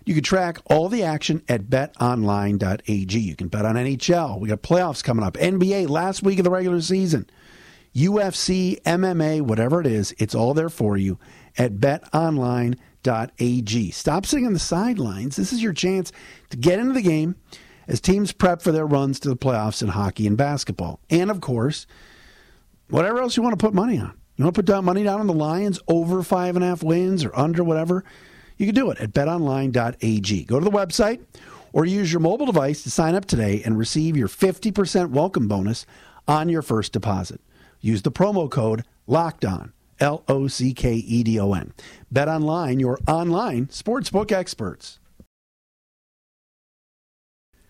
You 0.04 0.14
can 0.14 0.22
track 0.22 0.58
all 0.66 0.88
the 0.88 1.02
action 1.02 1.42
at 1.48 1.64
betonline.ag. 1.64 3.18
You 3.18 3.34
can 3.34 3.48
bet 3.48 3.66
on 3.66 3.74
NHL. 3.74 4.38
We 4.38 4.48
got 4.48 4.62
playoffs 4.62 5.02
coming 5.02 5.24
up. 5.24 5.34
NBA, 5.34 5.88
last 5.88 6.22
week 6.22 6.38
of 6.38 6.44
the 6.44 6.50
regular 6.50 6.80
season. 6.80 7.28
UFC, 7.94 8.80
MMA, 8.82 9.42
whatever 9.42 9.80
it 9.80 9.88
is, 9.88 10.14
it's 10.18 10.36
all 10.36 10.54
there 10.54 10.68
for 10.68 10.96
you 10.96 11.18
at 11.58 11.74
betonline.ag. 11.74 12.70
Stop 13.90 14.24
sitting 14.24 14.46
on 14.46 14.54
the 14.54 14.58
sidelines. 14.58 15.36
This 15.36 15.52
is 15.52 15.62
your 15.62 15.74
chance 15.74 16.12
to 16.50 16.56
get 16.56 16.78
into 16.78 16.94
the 16.94 17.02
game 17.02 17.36
as 17.86 18.00
teams 18.00 18.32
prep 18.32 18.62
for 18.62 18.72
their 18.72 18.86
runs 18.86 19.20
to 19.20 19.28
the 19.28 19.36
playoffs 19.36 19.82
in 19.82 19.88
hockey 19.88 20.26
and 20.26 20.36
basketball. 20.36 21.00
And 21.10 21.30
of 21.30 21.40
course, 21.40 21.86
whatever 22.88 23.20
else 23.20 23.36
you 23.36 23.42
want 23.42 23.58
to 23.58 23.64
put 23.64 23.74
money 23.74 23.98
on. 23.98 24.14
You 24.36 24.44
want 24.44 24.54
to 24.54 24.58
put 24.58 24.66
down 24.66 24.84
money 24.84 25.02
down 25.02 25.20
on 25.20 25.26
the 25.26 25.32
Lions 25.32 25.80
over 25.88 26.22
five 26.22 26.54
and 26.54 26.64
a 26.64 26.68
half 26.68 26.82
wins 26.82 27.24
or 27.24 27.36
under 27.36 27.64
whatever? 27.64 28.04
You 28.56 28.66
can 28.66 28.74
do 28.74 28.90
it 28.90 29.00
at 29.00 29.12
betonline.ag. 29.12 30.44
Go 30.44 30.58
to 30.60 30.64
the 30.64 30.70
website 30.70 31.20
or 31.72 31.84
use 31.84 32.12
your 32.12 32.20
mobile 32.20 32.46
device 32.46 32.82
to 32.84 32.90
sign 32.90 33.14
up 33.14 33.24
today 33.24 33.62
and 33.64 33.76
receive 33.76 34.16
your 34.16 34.28
50% 34.28 35.10
welcome 35.10 35.48
bonus 35.48 35.86
on 36.28 36.48
your 36.48 36.62
first 36.62 36.92
deposit. 36.92 37.40
Use 37.80 38.02
the 38.02 38.12
promo 38.12 38.50
code 38.50 38.84
LOCKED 39.06 39.44
ON, 39.44 39.72
L 40.00 40.24
O 40.28 40.48
C 40.48 40.72
K 40.72 40.94
E 40.94 41.22
D 41.22 41.38
O 41.40 41.52
N. 41.52 41.72
Bet 42.10 42.28
online, 42.28 42.80
your 42.80 42.98
online 43.06 43.66
sportsbook 43.66 44.32
experts. 44.32 44.98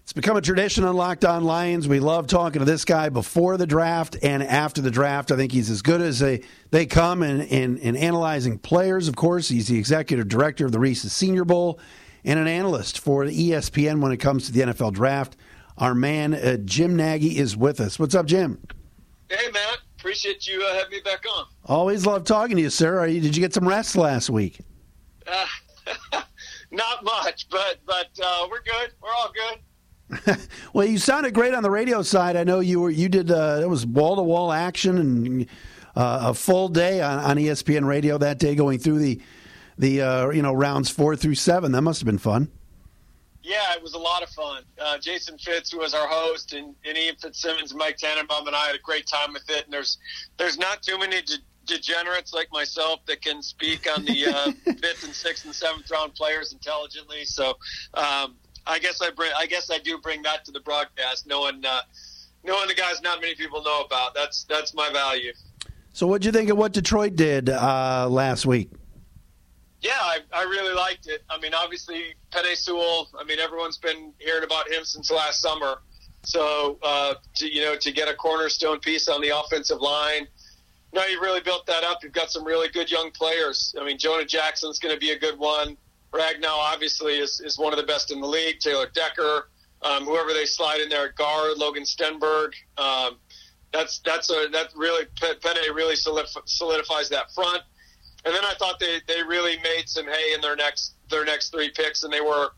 It's 0.09 0.15
become 0.15 0.39
a 0.39 0.41
tradition 0.41 0.85
on 0.85 0.97
Locked 0.97 1.27
On 1.27 1.45
Lions. 1.45 1.87
We 1.87 2.01
love 2.01 2.29
talking 2.29 2.61
to 2.61 2.65
this 2.65 2.87
guy 2.87 3.11
before 3.11 3.59
the 3.59 3.67
draft 3.67 4.17
and 4.23 4.43
after 4.43 4.81
the 4.81 4.91
draft. 4.91 5.31
I 5.31 5.37
think 5.37 5.53
he's 5.53 5.69
as 5.69 5.83
good 5.83 6.01
as 6.01 6.19
they, 6.19 6.45
they 6.71 6.87
come 6.87 7.23
in, 7.23 7.43
in, 7.43 7.77
in 7.77 7.95
analyzing 7.95 8.59
players. 8.59 9.07
Of 9.07 9.17
course, 9.17 9.51
he's 9.51 9.69
the 9.69 9.77
executive 9.77 10.27
director 10.27 10.65
of 10.65 10.73
the 10.73 10.79
Reese's 10.79 11.13
Senior 11.13 11.45
Bowl 11.45 11.79
and 12.25 12.39
an 12.39 12.47
analyst 12.47 12.99
for 13.01 13.25
ESPN 13.25 14.01
when 14.01 14.11
it 14.11 14.17
comes 14.17 14.47
to 14.47 14.53
the 14.53 14.61
NFL 14.61 14.95
draft. 14.95 15.37
Our 15.77 15.95
man, 15.95 16.33
uh, 16.33 16.57
Jim 16.65 16.97
Nagy, 16.97 17.37
is 17.37 17.55
with 17.55 17.79
us. 17.79 17.99
What's 17.99 18.15
up, 18.15 18.25
Jim? 18.25 18.63
Hey, 19.29 19.51
Matt. 19.53 19.81
Appreciate 20.09 20.49
you 20.49 20.65
uh, 20.65 20.73
having 20.73 20.93
me 20.93 21.00
back 21.05 21.23
on. 21.37 21.45
Always 21.67 22.07
love 22.07 22.25
talking 22.25 22.57
to 22.57 22.62
you, 22.62 22.71
sir. 22.71 23.07
You, 23.09 23.21
did 23.21 23.37
you 23.37 23.43
get 23.43 23.53
some 23.53 23.69
rest 23.69 23.95
last 23.95 24.31
week? 24.31 24.59
Uh, 25.27 26.23
not 26.71 27.05
much, 27.05 27.47
but 27.50 27.77
but 27.85 28.09
uh, 28.25 28.47
we're 28.50 28.62
good. 28.62 28.93
We're 29.03 29.11
all 29.11 29.31
good. 30.25 30.38
well, 30.73 30.87
you 30.87 30.97
sounded 30.97 31.35
great 31.35 31.53
on 31.53 31.62
the 31.62 31.71
radio 31.71 32.00
side. 32.00 32.37
I 32.37 32.45
know 32.45 32.61
you 32.61 32.81
were. 32.81 32.88
You 32.88 33.11
did. 33.11 33.31
Uh, 33.31 33.61
it 33.62 33.69
was 33.69 33.85
wall 33.85 34.17
to 34.17 34.23
wall 34.23 34.50
action 34.50 34.97
and 34.97 35.47
uh, 35.95 36.31
a 36.31 36.33
full 36.33 36.71
day 36.71 37.03
on, 37.03 37.19
on, 37.19 37.37
ESPN 37.37 37.87
radio 37.87 38.17
that 38.17 38.38
day, 38.38 38.55
going 38.55 38.79
through 38.79 39.00
the 39.00 39.21
the 39.77 40.00
uh, 40.00 40.31
you 40.31 40.41
know 40.41 40.55
rounds 40.55 40.88
four 40.88 41.17
through 41.17 41.35
seven. 41.35 41.73
That 41.73 41.83
must 41.83 42.00
have 42.00 42.07
been 42.07 42.17
fun. 42.17 42.50
Yeah, 43.49 43.73
it 43.73 43.83
was 43.83 43.95
a 43.95 43.99
lot 43.99 44.23
of 44.23 44.28
fun. 44.28 44.62
Uh, 44.78 44.99
Jason 44.99 45.38
Fitz 45.38 45.73
who 45.73 45.78
was 45.78 45.95
our 45.95 46.07
host, 46.07 46.52
and, 46.52 46.75
and 46.85 46.99
Ian 46.99 47.17
Fitzsimmons, 47.17 47.75
Mike 47.75 47.97
Tannenbaum, 47.97 48.47
and 48.47 48.55
I 48.55 48.67
had 48.67 48.75
a 48.75 48.81
great 48.81 49.07
time 49.07 49.33
with 49.33 49.49
it. 49.49 49.64
And 49.64 49.73
there's 49.73 49.97
there's 50.37 50.59
not 50.59 50.83
too 50.83 50.99
many 50.99 51.23
de- 51.23 51.38
degenerates 51.64 52.35
like 52.35 52.52
myself 52.52 53.00
that 53.07 53.23
can 53.23 53.43
speak 53.43 53.90
on 53.90 54.05
the 54.05 54.26
uh, 54.26 54.52
fifth 54.83 55.02
and 55.02 55.14
sixth 55.14 55.47
and 55.47 55.55
seventh 55.55 55.90
round 55.90 56.14
players 56.14 56.52
intelligently. 56.52 57.25
So 57.25 57.57
um, 57.95 58.37
I 58.67 58.78
guess 58.78 59.00
I 59.00 59.11
bring. 59.12 59.33
I 59.35 59.47
guess 59.47 59.71
I 59.71 59.78
do 59.78 59.97
bring 59.97 60.21
that 60.23 60.45
to 60.45 60.52
the 60.52 60.61
broadcast, 60.61 61.26
knowing 61.26 61.64
uh, 61.64 61.81
knowing 62.45 62.69
the 62.69 62.75
guys 62.75 63.00
not 63.00 63.23
many 63.23 63.35
people 63.35 63.62
know 63.62 63.81
about. 63.81 64.14
That's 64.14 64.45
that's 64.45 64.75
my 64.75 64.90
value. 64.93 65.33
So, 65.95 66.07
what'd 66.07 66.26
you 66.26 66.33
think 66.33 66.50
of 66.50 66.59
what 66.59 66.73
Detroit 66.73 67.17
did 67.17 67.49
uh, 67.49 68.09
last 68.11 68.45
week? 68.45 68.69
Yeah, 69.81 69.93
I, 69.93 70.19
I 70.33 70.43
really 70.43 70.75
liked 70.75 71.07
it. 71.07 71.23
I 71.31 71.39
mean, 71.39 71.55
obviously, 71.55 72.15
Penei 72.33 72.57
Sewell. 72.57 73.09
I 73.19 73.25
mean, 73.25 73.39
everyone's 73.39 73.79
been 73.79 74.13
hearing 74.19 74.45
about 74.45 74.69
him 74.71 74.85
since 74.85 75.11
last 75.11 75.41
summer. 75.41 75.83
So, 76.25 76.79
uh, 76.83 77.15
to 77.37 77.53
you 77.53 77.63
know, 77.63 77.77
to 77.77 77.93
get 77.93 78.09
a 78.09 78.15
cornerstone 78.15 78.81
piece 78.81 79.09
on 79.09 79.21
the 79.21 79.39
offensive 79.39 79.81
line, 79.81 80.27
no, 80.93 81.05
you've 81.07 81.23
really 81.23 81.41
built 81.41 81.67
that 81.67 81.85
up. 81.85 82.03
You've 82.03 82.13
got 82.13 82.31
some 82.31 82.45
really 82.45 82.69
good 82.69 82.91
young 82.91 83.11
players. 83.13 83.75
I 83.81 83.85
mean, 83.85 83.99
Jonah 83.99 84.25
Jackson's 84.25 84.79
going 84.79 84.95
to 84.95 85.01
be 85.01 85.13
a 85.13 85.19
good 85.19 85.39
one. 85.39 85.77
Ragnow 86.13 86.49
obviously 86.49 87.19
is, 87.19 87.41
is 87.41 87.59
one 87.59 87.73
of 87.73 87.79
the 87.79 87.85
best 87.85 88.11
in 88.11 88.21
the 88.21 88.27
league. 88.27 88.61
Taylor 88.61 88.87
Decker, 88.95 89.51
um, 89.83 90.05
whoever 90.05 90.33
they 90.33 90.47
slide 90.47 90.81
in 90.81 90.89
there 90.89 91.07
at 91.07 91.15
guard, 91.15 91.59
Logan 91.59 91.85
Stenberg. 91.85 92.53
Um, 92.79 93.19
that's 93.73 93.99
that's 93.99 94.31
a 94.31 94.49
that 94.53 94.69
really 94.75 95.05
Penei 95.21 95.75
really 95.75 95.95
solidifies 95.95 97.11
that 97.11 97.31
front. 97.35 97.63
And 98.29 98.37
then 98.37 98.45
I 98.45 98.53
thought 98.59 98.79
they, 98.79 99.01
they 99.07 99.23
really 99.23 99.57
made 99.63 99.89
some 99.89 100.05
hay 100.05 100.35
in 100.35 100.43
their 100.43 100.55
next 100.55 100.97
their 101.09 101.25
next 101.25 101.49
three 101.49 101.71
picks, 101.71 102.03
and 102.03 102.13
they 102.13 102.21
were, 102.21 102.49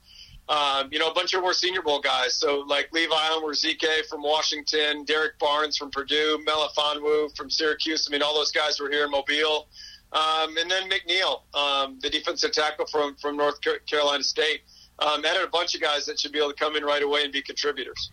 um, 0.48 0.88
you 0.90 0.98
know, 0.98 1.08
a 1.08 1.14
bunch 1.14 1.32
of 1.32 1.42
more 1.42 1.52
Senior 1.52 1.80
Bowl 1.80 2.00
guys. 2.00 2.34
So 2.34 2.64
like 2.66 2.92
Levi 2.92 3.14
Onwuzurike 3.14 4.06
from 4.08 4.20
Washington, 4.20 5.04
Derrick 5.04 5.38
Barnes 5.38 5.76
from 5.76 5.92
Purdue, 5.92 6.44
Melifonwu 6.44 7.36
from 7.36 7.50
Syracuse. 7.50 8.08
I 8.08 8.10
mean, 8.10 8.20
all 8.20 8.34
those 8.34 8.50
guys 8.50 8.80
were 8.80 8.90
here 8.90 9.04
in 9.04 9.12
Mobile. 9.12 9.68
Um, 10.12 10.56
and 10.58 10.68
then 10.68 10.90
McNeill, 10.90 11.42
um, 11.54 12.00
the 12.02 12.10
defensive 12.10 12.50
tackle 12.50 12.86
from, 12.86 13.14
from 13.14 13.36
North 13.36 13.60
Carolina 13.86 14.24
State, 14.24 14.62
um, 14.98 15.24
added 15.24 15.44
a 15.44 15.50
bunch 15.50 15.76
of 15.76 15.80
guys 15.80 16.04
that 16.06 16.18
should 16.18 16.32
be 16.32 16.40
able 16.40 16.50
to 16.50 16.56
come 16.56 16.74
in 16.74 16.84
right 16.84 17.04
away 17.04 17.22
and 17.22 17.32
be 17.32 17.42
contributors. 17.42 18.10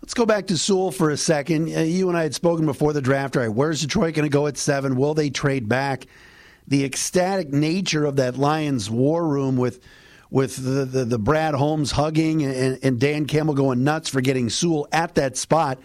Let's 0.00 0.14
go 0.14 0.24
back 0.24 0.46
to 0.46 0.56
Sewell 0.56 0.92
for 0.92 1.10
a 1.10 1.16
second. 1.16 1.76
Uh, 1.76 1.80
you 1.80 2.08
and 2.08 2.16
I 2.16 2.22
had 2.22 2.34
spoken 2.34 2.66
before 2.66 2.92
the 2.92 3.02
draft. 3.02 3.36
right? 3.36 3.48
where's 3.48 3.80
Detroit 3.80 4.14
going 4.14 4.24
to 4.24 4.32
go 4.32 4.46
at 4.46 4.56
seven? 4.56 4.96
Will 4.96 5.12
they 5.12 5.28
trade 5.28 5.68
back? 5.68 6.06
The 6.70 6.84
ecstatic 6.84 7.52
nature 7.52 8.04
of 8.06 8.16
that 8.16 8.36
Lions 8.36 8.88
war 8.88 9.28
room 9.28 9.56
with 9.56 9.80
with 10.30 10.56
the, 10.56 10.84
the, 10.84 11.04
the 11.04 11.18
Brad 11.18 11.54
Holmes 11.54 11.90
hugging 11.90 12.44
and, 12.44 12.78
and 12.82 13.00
Dan 13.00 13.26
Campbell 13.26 13.54
going 13.54 13.84
nuts 13.84 14.08
for 14.08 14.20
getting 14.20 14.48
Sewell 14.48 14.88
at 14.92 15.16
that 15.16 15.36
spot 15.36 15.78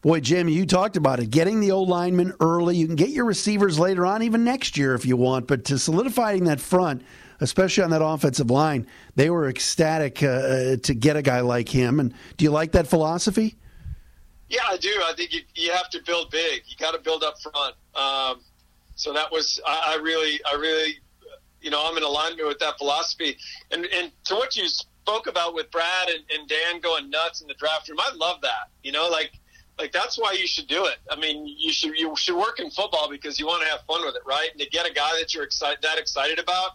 Boy, 0.00 0.20
Jim, 0.20 0.48
you 0.48 0.64
talked 0.64 0.96
about 0.96 1.18
it. 1.18 1.30
Getting 1.30 1.60
the 1.60 1.72
old 1.72 1.88
lineman 1.88 2.32
early. 2.40 2.76
You 2.76 2.86
can 2.86 2.94
get 2.94 3.08
your 3.08 3.24
receivers 3.24 3.78
later 3.78 4.06
on, 4.06 4.22
even 4.22 4.44
next 4.44 4.76
year 4.76 4.94
if 4.94 5.04
you 5.04 5.16
want. 5.16 5.48
But 5.48 5.64
to 5.66 5.78
solidifying 5.78 6.44
that 6.44 6.60
front, 6.60 7.02
especially 7.40 7.82
on 7.82 7.90
that 7.90 8.04
offensive 8.04 8.48
line, 8.48 8.86
they 9.16 9.28
were 9.28 9.48
ecstatic 9.48 10.22
uh, 10.22 10.26
uh 10.26 10.76
to 10.76 10.94
get 10.94 11.16
a 11.16 11.22
guy 11.22 11.40
like 11.40 11.68
him. 11.68 11.98
And 11.98 12.14
do 12.36 12.44
you 12.44 12.52
like 12.52 12.72
that 12.72 12.86
philosophy? 12.86 13.56
Yeah, 14.48 14.60
I 14.68 14.76
do. 14.76 14.88
I 15.04 15.14
think 15.16 15.32
you, 15.32 15.40
you 15.56 15.72
have 15.72 15.90
to 15.90 16.02
build 16.04 16.30
big. 16.30 16.62
You 16.66 16.76
got 16.76 16.92
to 16.92 17.00
build 17.00 17.24
up 17.24 17.34
front. 17.40 17.74
Um, 17.96 18.40
so 18.98 19.12
that 19.12 19.30
was 19.30 19.60
I, 19.64 19.94
I 19.94 20.02
really, 20.02 20.40
I 20.44 20.56
really, 20.56 20.98
you 21.60 21.70
know, 21.70 21.88
I'm 21.88 21.96
in 21.96 22.02
alignment 22.02 22.46
with 22.46 22.58
that 22.58 22.78
philosophy. 22.78 23.38
And 23.70 23.86
and 23.86 24.10
to 24.24 24.34
what 24.34 24.56
you 24.56 24.66
spoke 24.66 25.28
about 25.28 25.54
with 25.54 25.70
Brad 25.70 26.08
and, 26.08 26.24
and 26.36 26.48
Dan 26.48 26.80
going 26.80 27.08
nuts 27.08 27.40
in 27.40 27.46
the 27.46 27.54
draft 27.54 27.88
room, 27.88 27.98
I 28.00 28.14
love 28.16 28.40
that. 28.42 28.70
You 28.82 28.90
know, 28.90 29.08
like 29.08 29.30
like 29.78 29.92
that's 29.92 30.18
why 30.18 30.32
you 30.32 30.48
should 30.48 30.66
do 30.66 30.86
it. 30.86 30.96
I 31.10 31.16
mean, 31.16 31.46
you 31.46 31.72
should 31.72 31.96
you 31.96 32.14
should 32.16 32.36
work 32.36 32.58
in 32.58 32.70
football 32.70 33.08
because 33.08 33.38
you 33.38 33.46
want 33.46 33.62
to 33.62 33.68
have 33.68 33.82
fun 33.86 34.04
with 34.04 34.16
it, 34.16 34.22
right? 34.26 34.50
And 34.50 34.60
to 34.60 34.68
get 34.68 34.84
a 34.84 34.92
guy 34.92 35.10
that 35.20 35.32
you're 35.32 35.44
excited 35.44 35.78
that 35.82 35.96
excited 35.96 36.40
about. 36.40 36.72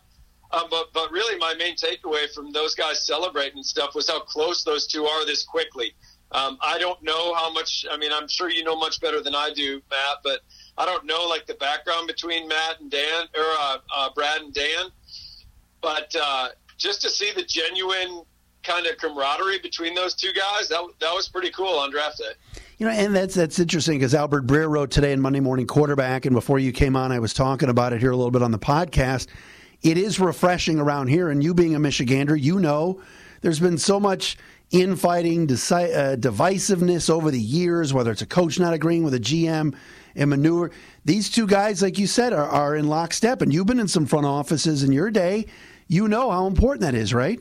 Um, 0.51 0.67
but 0.69 0.93
but 0.93 1.11
really, 1.11 1.37
my 1.37 1.53
main 1.55 1.75
takeaway 1.75 2.33
from 2.33 2.53
those 2.53 2.73
guys 2.73 3.05
celebrating 3.05 3.63
stuff 3.63 3.95
was 3.95 4.07
how 4.07 4.21
close 4.21 4.63
those 4.63 4.87
two 4.87 5.05
are 5.05 5.25
this 5.25 5.43
quickly. 5.43 5.93
Um, 6.31 6.57
I 6.61 6.79
don't 6.79 7.01
know 7.03 7.33
how 7.33 7.51
much. 7.51 7.85
I 7.91 7.97
mean, 7.97 8.13
I'm 8.13 8.29
sure 8.29 8.49
you 8.49 8.63
know 8.63 8.77
much 8.77 9.01
better 9.01 9.21
than 9.21 9.35
I 9.35 9.51
do, 9.53 9.81
Matt. 9.89 10.17
But 10.23 10.39
I 10.77 10.85
don't 10.85 11.05
know 11.05 11.25
like 11.27 11.45
the 11.45 11.53
background 11.55 12.07
between 12.07 12.47
Matt 12.47 12.79
and 12.79 12.89
Dan 12.89 13.23
or 13.35 13.43
uh, 13.59 13.77
uh, 13.95 14.09
Brad 14.13 14.41
and 14.41 14.53
Dan. 14.53 14.85
But 15.81 16.15
uh, 16.19 16.49
just 16.77 17.01
to 17.01 17.09
see 17.09 17.31
the 17.35 17.43
genuine 17.43 18.23
kind 18.63 18.87
of 18.87 18.97
camaraderie 18.97 19.59
between 19.59 19.93
those 19.93 20.15
two 20.15 20.31
guys, 20.33 20.69
that 20.69 20.81
that 20.99 21.13
was 21.13 21.27
pretty 21.27 21.51
cool 21.51 21.77
on 21.77 21.91
draft 21.91 22.17
day. 22.17 22.61
You 22.77 22.87
know, 22.87 22.93
and 22.93 23.15
that's 23.15 23.35
that's 23.35 23.59
interesting 23.59 23.99
because 23.99 24.15
Albert 24.15 24.47
Breer 24.47 24.69
wrote 24.69 24.89
today 24.89 25.11
in 25.11 25.21
Monday 25.21 25.41
Morning 25.41 25.67
Quarterback, 25.67 26.25
and 26.25 26.33
before 26.33 26.59
you 26.59 26.71
came 26.71 26.95
on, 26.95 27.11
I 27.11 27.19
was 27.19 27.33
talking 27.33 27.69
about 27.69 27.93
it 27.93 27.99
here 27.99 28.11
a 28.11 28.15
little 28.15 28.31
bit 28.31 28.41
on 28.41 28.51
the 28.51 28.59
podcast. 28.59 29.27
It 29.81 29.97
is 29.97 30.19
refreshing 30.19 30.79
around 30.79 31.07
here, 31.07 31.29
and 31.29 31.43
you 31.43 31.53
being 31.53 31.75
a 31.75 31.79
Michigander, 31.79 32.39
you 32.39 32.59
know, 32.59 33.01
there's 33.41 33.59
been 33.59 33.77
so 33.77 33.99
much 33.99 34.37
infighting, 34.71 35.45
deci- 35.45 35.95
uh, 35.95 36.15
divisiveness 36.15 37.09
over 37.09 37.29
the 37.29 37.39
years, 37.39 37.93
whether 37.93 38.11
it's 38.11 38.21
a 38.21 38.25
coach 38.25 38.59
not 38.59 38.73
agreeing 38.73 39.03
with 39.03 39.13
a 39.13 39.19
GM 39.19 39.75
and 40.15 40.29
manure. 40.29 40.71
These 41.05 41.29
two 41.29 41.47
guys, 41.47 41.81
like 41.81 41.97
you 41.97 42.07
said, 42.07 42.33
are, 42.33 42.47
are 42.47 42.75
in 42.75 42.87
lockstep, 42.87 43.41
and 43.41 43.53
you've 43.53 43.67
been 43.67 43.79
in 43.79 43.87
some 43.87 44.05
front 44.05 44.25
offices 44.25 44.83
in 44.83 44.91
your 44.91 45.11
day. 45.11 45.45
You 45.87 46.07
know 46.07 46.31
how 46.31 46.47
important 46.47 46.81
that 46.81 46.95
is, 46.95 47.13
right? 47.13 47.39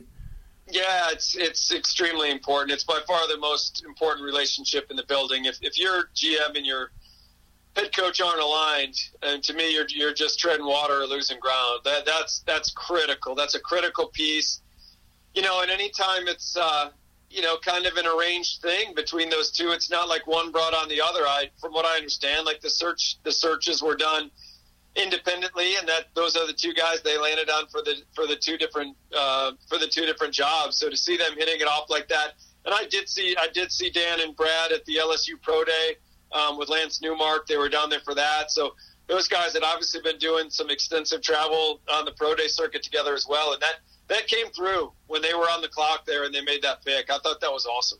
Yeah, 0.69 1.09
it's 1.11 1.35
it's 1.35 1.73
extremely 1.73 2.31
important. 2.31 2.71
It's 2.71 2.83
by 2.83 2.99
far 3.05 3.27
the 3.27 3.37
most 3.37 3.83
important 3.85 4.25
relationship 4.25 4.89
in 4.89 4.95
the 4.95 5.03
building. 5.03 5.45
If 5.45 5.59
if 5.61 5.77
your 5.77 6.09
GM 6.15 6.55
and 6.55 6.65
your 6.65 6.91
head 7.75 7.95
coach 7.95 8.21
aren't 8.21 8.41
aligned, 8.41 8.95
and 9.21 9.43
to 9.43 9.53
me, 9.53 9.73
you're 9.73 9.85
you're 9.89 10.13
just 10.13 10.39
treading 10.39 10.65
water 10.65 11.01
or 11.01 11.05
losing 11.05 11.39
ground. 11.39 11.81
That 11.83 12.05
that's 12.05 12.39
that's 12.41 12.71
critical. 12.71 13.35
That's 13.35 13.55
a 13.55 13.59
critical 13.59 14.07
piece. 14.07 14.61
You 15.35 15.41
know, 15.41 15.61
and 15.61 15.71
anytime 15.71 16.27
it's 16.27 16.55
uh, 16.55 16.89
you 17.33 17.41
know 17.41 17.57
kind 17.57 17.85
of 17.85 17.97
an 17.97 18.05
arranged 18.05 18.61
thing 18.61 18.93
between 18.95 19.29
those 19.29 19.51
two, 19.51 19.71
it's 19.71 19.89
not 19.89 20.07
like 20.07 20.27
one 20.27 20.51
brought 20.51 20.73
on 20.73 20.87
the 20.87 21.01
other. 21.01 21.21
I, 21.21 21.49
from 21.59 21.73
what 21.73 21.85
I 21.85 21.97
understand, 21.97 22.45
like 22.45 22.61
the 22.61 22.69
search 22.69 23.17
the 23.23 23.31
searches 23.31 23.81
were 23.81 23.95
done 23.95 24.29
independently, 24.95 25.75
and 25.75 25.87
that 25.87 26.05
those 26.13 26.35
are 26.35 26.45
the 26.45 26.53
two 26.53 26.73
guys 26.73 27.01
they 27.01 27.17
landed 27.17 27.49
on 27.49 27.67
for 27.67 27.81
the 27.81 27.95
for 28.13 28.27
the 28.27 28.35
two 28.35 28.57
different 28.57 28.95
uh, 29.17 29.51
for 29.67 29.77
the 29.79 29.87
two 29.87 30.05
different 30.05 30.33
jobs. 30.33 30.77
So 30.77 30.89
to 30.89 30.97
see 30.97 31.17
them 31.17 31.33
hitting 31.35 31.59
it 31.59 31.67
off 31.67 31.89
like 31.89 32.07
that, 32.09 32.33
and 32.65 32.73
I 32.73 32.85
did 32.85 33.09
see 33.09 33.35
I 33.37 33.47
did 33.47 33.71
see 33.71 33.89
Dan 33.89 34.21
and 34.21 34.35
Brad 34.35 34.71
at 34.71 34.85
the 34.85 34.97
LSU 34.97 35.41
Pro 35.41 35.63
Day 35.63 35.97
um, 36.31 36.57
with 36.57 36.69
Lance 36.69 37.01
Newmark. 37.01 37.47
They 37.47 37.57
were 37.57 37.69
down 37.69 37.89
there 37.89 38.01
for 38.01 38.13
that. 38.13 38.51
So 38.51 38.75
those 39.07 39.27
guys 39.27 39.53
had 39.53 39.63
obviously 39.63 40.01
been 40.01 40.17
doing 40.17 40.49
some 40.49 40.69
extensive 40.69 41.21
travel 41.21 41.81
on 41.91 42.05
the 42.05 42.11
Pro 42.11 42.35
Day 42.35 42.47
circuit 42.47 42.83
together 42.83 43.13
as 43.13 43.25
well, 43.27 43.53
and 43.53 43.61
that 43.61 43.75
that 44.07 44.27
came 44.27 44.47
through 44.47 44.91
when 45.07 45.21
they 45.21 45.33
were 45.33 45.49
on 45.49 45.61
the 45.61 45.67
clock 45.67 46.05
there 46.05 46.23
and 46.23 46.33
they 46.33 46.41
made 46.41 46.61
that 46.61 46.83
pick. 46.85 47.09
I 47.09 47.17
thought 47.19 47.39
that 47.41 47.51
was 47.51 47.65
awesome. 47.65 47.99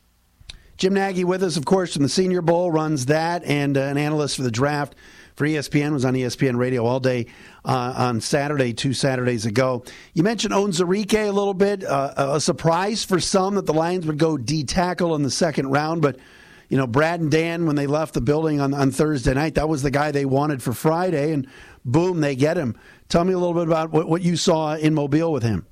Jim 0.78 0.94
Nagy 0.94 1.24
with 1.24 1.44
us, 1.44 1.56
of 1.56 1.66
course, 1.66 1.94
from 1.94 2.04
the 2.04 2.10
Senior 2.10 2.42
Bowl, 2.42 2.72
runs 2.72 3.06
that, 3.06 3.44
and 3.44 3.78
uh, 3.78 3.82
an 3.82 3.98
analyst 3.98 4.36
for 4.36 4.44
the 4.44 4.52
draft 4.52 4.96
for 5.36 5.46
ESPN, 5.48 5.94
was 5.94 6.06
on 6.06 6.14
ESPN 6.14 6.58
radio 6.58 6.86
all 6.86 7.00
day 7.00 7.28
uh, 7.66 7.94
on 7.96 8.22
Saturday, 8.22 8.74
two 8.74 8.94
Saturdays 8.94 9.46
ago. 9.46 9.84
You 10.14 10.24
mentioned 10.24 10.54
Onwuzurike 10.54 11.28
a 11.28 11.32
little 11.32 11.54
bit. 11.54 11.84
Uh, 11.84 12.14
a 12.18 12.42
surprise 12.42 13.04
for 13.04 13.20
some 13.20 13.56
that 13.56 13.66
the 13.66 13.74
Lions 13.74 14.06
would 14.06 14.18
go 14.18 14.38
D 14.38 14.64
tackle 14.64 15.16
in 15.16 15.24
the 15.24 15.32
second 15.32 15.68
round, 15.70 16.02
but 16.02 16.18
you 16.70 16.78
know, 16.78 16.88
Brad 16.88 17.20
and 17.20 17.30
Dan, 17.30 17.66
when 17.66 17.76
they 17.76 17.88
left 17.88 18.14
the 18.16 18.22
building 18.22 18.60
on, 18.60 18.74
on 18.74 18.90
Thursday 18.92 19.34
night, 19.34 19.56
that 19.56 19.70
was 19.70 19.84
the 19.84 19.92
guy 19.92 20.12
they 20.12 20.26
wanted 20.26 20.64
for 20.64 20.74
Friday, 20.74 21.32
and 21.32 21.48
boom, 21.86 22.20
they 22.20 22.36
get 22.36 22.58
him. 22.58 22.78
Tell 23.10 23.24
me 23.24 23.34
a 23.34 23.38
little 23.38 23.54
bit 23.54 23.68
about 23.68 23.92
what, 23.92 24.08
what 24.08 24.22
you 24.22 24.36
saw 24.36 24.76
in 24.76 24.94
Mobile 24.94 25.32
with 25.32 25.44
him. 25.44 25.68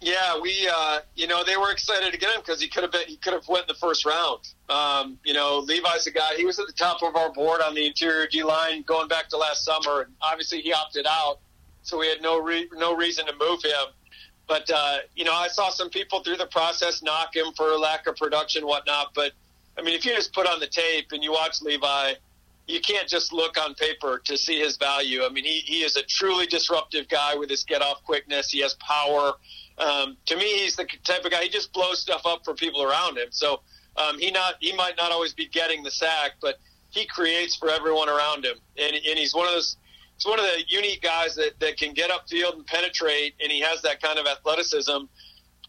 Yeah, 0.00 0.38
we 0.40 0.68
uh, 0.70 1.00
you 1.14 1.26
know 1.26 1.42
they 1.42 1.56
were 1.56 1.70
excited 1.72 2.12
to 2.12 2.18
get 2.18 2.30
him 2.34 2.40
because 2.40 2.60
he 2.60 2.68
could 2.68 2.82
have 2.82 2.92
been 2.92 3.06
he 3.06 3.16
could 3.16 3.32
have 3.32 3.48
went 3.48 3.62
in 3.62 3.68
the 3.68 3.80
first 3.80 4.04
round. 4.04 4.40
Um, 4.68 5.18
you 5.24 5.32
know, 5.32 5.58
Levi's 5.58 6.06
a 6.06 6.10
guy. 6.10 6.34
He 6.36 6.44
was 6.44 6.58
at 6.58 6.66
the 6.66 6.72
top 6.72 7.02
of 7.02 7.16
our 7.16 7.32
board 7.32 7.62
on 7.62 7.74
the 7.74 7.86
interior 7.86 8.26
D 8.26 8.42
line 8.42 8.82
going 8.82 9.08
back 9.08 9.28
to 9.30 9.38
last 9.38 9.64
summer, 9.64 10.02
and 10.02 10.14
obviously 10.20 10.60
he 10.60 10.72
opted 10.72 11.06
out, 11.08 11.38
so 11.82 11.98
we 11.98 12.08
had 12.08 12.20
no 12.20 12.38
re- 12.38 12.68
no 12.74 12.94
reason 12.94 13.26
to 13.26 13.32
move 13.40 13.62
him. 13.62 13.86
But 14.46 14.70
uh, 14.70 14.98
you 15.14 15.24
know, 15.24 15.32
I 15.32 15.48
saw 15.48 15.70
some 15.70 15.88
people 15.88 16.22
through 16.22 16.36
the 16.36 16.46
process 16.46 17.02
knock 17.02 17.34
him 17.34 17.46
for 17.56 17.64
lack 17.78 18.06
of 18.06 18.16
production, 18.16 18.66
whatnot. 18.66 19.14
But 19.14 19.32
I 19.78 19.82
mean, 19.82 19.94
if 19.94 20.04
you 20.04 20.14
just 20.14 20.34
put 20.34 20.46
on 20.46 20.60
the 20.60 20.66
tape 20.66 21.12
and 21.12 21.22
you 21.22 21.32
watch 21.32 21.62
Levi, 21.62 22.12
you 22.66 22.80
can't 22.80 23.08
just 23.08 23.32
look 23.32 23.58
on 23.58 23.74
paper 23.74 24.20
to 24.24 24.36
see 24.36 24.58
his 24.60 24.76
value. 24.76 25.24
I 25.24 25.30
mean, 25.30 25.44
he, 25.44 25.60
he 25.60 25.82
is 25.82 25.96
a 25.96 26.02
truly 26.02 26.46
disruptive 26.46 27.08
guy 27.08 27.34
with 27.34 27.48
his 27.48 27.64
get 27.64 27.80
off 27.80 28.02
quickness. 28.04 28.50
He 28.50 28.60
has 28.60 28.74
power. 28.74 29.34
Um, 29.78 30.16
to 30.26 30.36
me, 30.36 30.60
he's 30.60 30.76
the 30.76 30.86
type 31.04 31.24
of 31.24 31.30
guy 31.30 31.42
he 31.42 31.48
just 31.48 31.72
blows 31.72 32.00
stuff 32.00 32.22
up 32.24 32.44
for 32.44 32.54
people 32.54 32.82
around 32.82 33.18
him. 33.18 33.28
So 33.30 33.60
um, 33.96 34.18
he 34.18 34.30
not 34.30 34.54
he 34.60 34.74
might 34.74 34.96
not 34.96 35.12
always 35.12 35.34
be 35.34 35.46
getting 35.46 35.82
the 35.82 35.90
sack, 35.90 36.32
but 36.40 36.56
he 36.90 37.06
creates 37.06 37.56
for 37.56 37.70
everyone 37.70 38.08
around 38.08 38.44
him, 38.44 38.56
and, 38.78 38.94
and 38.94 39.18
he's 39.18 39.34
one 39.34 39.46
of 39.46 39.54
those. 39.54 39.76
He's 40.16 40.24
one 40.24 40.38
of 40.38 40.46
the 40.46 40.62
unique 40.66 41.02
guys 41.02 41.34
that, 41.34 41.60
that 41.60 41.76
can 41.76 41.92
get 41.92 42.10
upfield 42.10 42.54
and 42.54 42.66
penetrate, 42.66 43.34
and 43.38 43.52
he 43.52 43.60
has 43.60 43.82
that 43.82 44.00
kind 44.00 44.18
of 44.18 44.26
athleticism. 44.26 45.04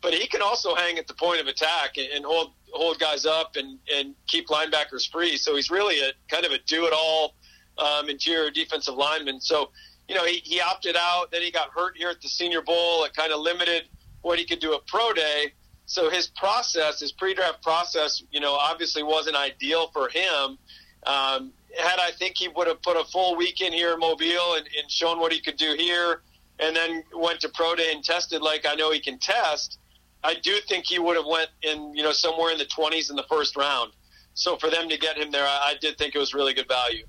But 0.01 0.13
he 0.13 0.25
can 0.27 0.41
also 0.41 0.73
hang 0.73 0.97
at 0.97 1.07
the 1.07 1.13
point 1.15 1.41
of 1.41 1.47
attack 1.47 1.97
and, 1.97 2.07
and 2.13 2.23
hold 2.23 2.53
hold 2.71 2.99
guys 2.99 3.25
up 3.25 3.55
and, 3.55 3.77
and 3.93 4.15
keep 4.27 4.47
linebackers 4.47 5.09
free. 5.11 5.37
So 5.37 5.55
he's 5.55 5.69
really 5.69 5.99
a 5.99 6.11
kind 6.29 6.45
of 6.45 6.51
a 6.51 6.59
do 6.59 6.85
it 6.85 6.93
all 6.95 7.35
um, 7.77 8.09
interior 8.09 8.51
defensive 8.51 8.95
lineman. 8.95 9.41
So 9.41 9.71
you 10.07 10.15
know 10.15 10.23
he, 10.23 10.41
he 10.45 10.61
opted 10.61 10.95
out, 10.97 11.31
then 11.31 11.41
he 11.41 11.51
got 11.51 11.71
hurt 11.71 11.97
here 11.97 12.09
at 12.09 12.21
the 12.21 12.29
Senior 12.29 12.61
Bowl. 12.61 13.03
It 13.03 13.13
kind 13.13 13.33
of 13.33 13.41
limited 13.41 13.83
what 14.21 14.39
he 14.39 14.45
could 14.45 14.59
do 14.59 14.73
at 14.73 14.85
pro 14.87 15.13
day. 15.13 15.53
So 15.85 16.09
his 16.09 16.27
process, 16.27 16.99
his 16.99 17.13
pre-draft 17.13 17.63
process, 17.63 18.21
you 18.31 18.41
know, 18.41 18.53
obviously 18.53 19.03
wasn't 19.03 19.37
ideal 19.37 19.89
for 19.93 20.09
him. 20.09 20.57
Um, 21.05 21.53
had 21.77 21.99
I 21.99 22.11
think 22.11 22.37
he 22.37 22.49
would 22.49 22.67
have 22.67 22.81
put 22.81 22.97
a 22.97 23.05
full 23.05 23.35
week 23.37 23.61
in 23.61 23.71
here 23.71 23.93
in 23.93 23.99
Mobile 23.99 24.55
and, 24.55 24.67
and 24.77 24.91
shown 24.91 25.19
what 25.19 25.31
he 25.31 25.39
could 25.39 25.57
do 25.57 25.75
here, 25.77 26.21
and 26.59 26.75
then 26.75 27.03
went 27.15 27.39
to 27.41 27.49
pro 27.49 27.75
day 27.75 27.91
and 27.93 28.03
tested 28.03 28.41
like 28.41 28.65
I 28.67 28.75
know 28.75 28.91
he 28.91 28.99
can 28.99 29.17
test. 29.19 29.79
I 30.23 30.33
do 30.33 30.55
think 30.67 30.85
he 30.85 30.99
would 30.99 31.15
have 31.15 31.25
went 31.25 31.49
in 31.61 31.93
you 31.95 32.03
know 32.03 32.11
somewhere 32.11 32.51
in 32.51 32.57
the 32.57 32.65
20s 32.65 33.09
in 33.09 33.15
the 33.15 33.25
first 33.29 33.55
round. 33.55 33.91
So 34.33 34.57
for 34.57 34.69
them 34.69 34.89
to 34.89 34.97
get 34.97 35.17
him 35.17 35.31
there, 35.31 35.45
I, 35.45 35.71
I 35.71 35.75
did 35.79 35.97
think 35.97 36.15
it 36.15 36.19
was 36.19 36.33
really 36.33 36.53
good 36.53 36.67
value. 36.67 37.05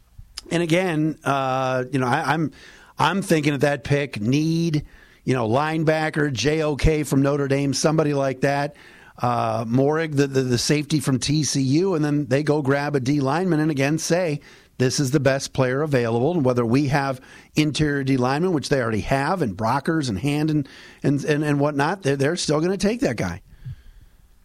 And 0.50 0.62
again, 0.62 1.18
uh, 1.24 1.84
you 1.90 1.98
know, 1.98 2.06
I, 2.06 2.34
I'm 2.34 2.52
I'm 2.98 3.22
thinking 3.22 3.54
of 3.54 3.60
that 3.60 3.84
pick 3.84 4.20
need, 4.20 4.86
you 5.28 5.34
know, 5.34 5.46
linebacker, 5.46 6.32
JOK 6.32 7.06
from 7.06 7.20
Notre 7.20 7.48
Dame, 7.48 7.74
somebody 7.74 8.14
like 8.14 8.40
that. 8.40 8.76
Uh, 9.18 9.66
Moehrig, 9.66 10.16
the, 10.16 10.26
the, 10.26 10.40
the 10.40 10.56
safety 10.56 11.00
from 11.00 11.18
TCU, 11.18 11.94
and 11.94 12.02
then 12.02 12.24
they 12.28 12.42
go 12.42 12.62
grab 12.62 12.96
a 12.96 13.00
D 13.00 13.20
lineman 13.20 13.60
and 13.60 13.70
again 13.70 13.98
say 13.98 14.40
this 14.78 14.98
is 14.98 15.10
the 15.10 15.20
best 15.20 15.52
player 15.52 15.82
available. 15.82 16.32
And 16.32 16.46
whether 16.46 16.64
we 16.64 16.88
have 16.88 17.20
interior 17.56 18.04
D 18.04 18.16
linemen, 18.16 18.54
which 18.54 18.70
they 18.70 18.80
already 18.80 19.02
have, 19.02 19.42
and 19.42 19.54
Brockers 19.54 20.08
and 20.08 20.18
Hand 20.18 20.48
and 20.48 20.66
and, 21.02 21.22
and, 21.26 21.44
and 21.44 21.60
whatnot, 21.60 22.02
they're, 22.02 22.16
they're 22.16 22.36
still 22.36 22.60
going 22.60 22.72
to 22.72 22.78
take 22.78 23.00
that 23.00 23.16
guy. 23.16 23.42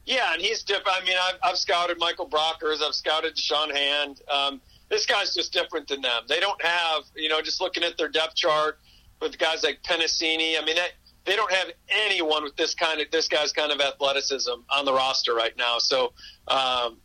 Yeah, 0.06 0.34
and 0.34 0.42
he's 0.42 0.64
different. 0.64 1.02
I 1.02 1.06
mean, 1.06 1.16
I've, 1.30 1.52
I've 1.52 1.58
scouted 1.58 1.98
Michael 1.98 2.28
Brockers, 2.28 2.84
I've 2.86 2.94
scouted 2.94 3.36
Da'Shawn 3.36 3.74
Hand. 3.74 4.22
Um, 4.30 4.60
this 4.90 5.06
guy's 5.06 5.34
just 5.34 5.54
different 5.54 5.88
than 5.88 6.02
them. 6.02 6.24
They 6.28 6.42
don't 6.42 6.62
have, 6.62 7.04
you 7.16 7.30
know, 7.30 7.42
just 7.42 7.62
looking 7.62 7.84
at 7.84 7.98
their 7.98 8.10
depth 8.10 8.36
chart 8.36 8.80
with 9.24 9.38
guys 9.40 9.64
like 9.64 9.82
Penisini. 9.84 10.62
I 10.62 10.66
mean, 10.66 10.76
they, 10.76 10.88
they 11.26 11.36
don't 11.36 11.52
have 11.52 11.72
anyone 11.90 12.44
with 12.44 12.56
this 12.56 12.76
kind 12.76 13.02
of 13.02 13.10
this 13.12 13.28
guy's 13.28 13.52
kind 13.52 13.72
of 13.72 13.80
athleticism 13.80 14.52
on 14.70 14.86
the 14.86 14.94
roster 14.94 15.34
right 15.34 15.56
now. 15.58 15.80
So, 15.80 16.14
um, 16.48 17.00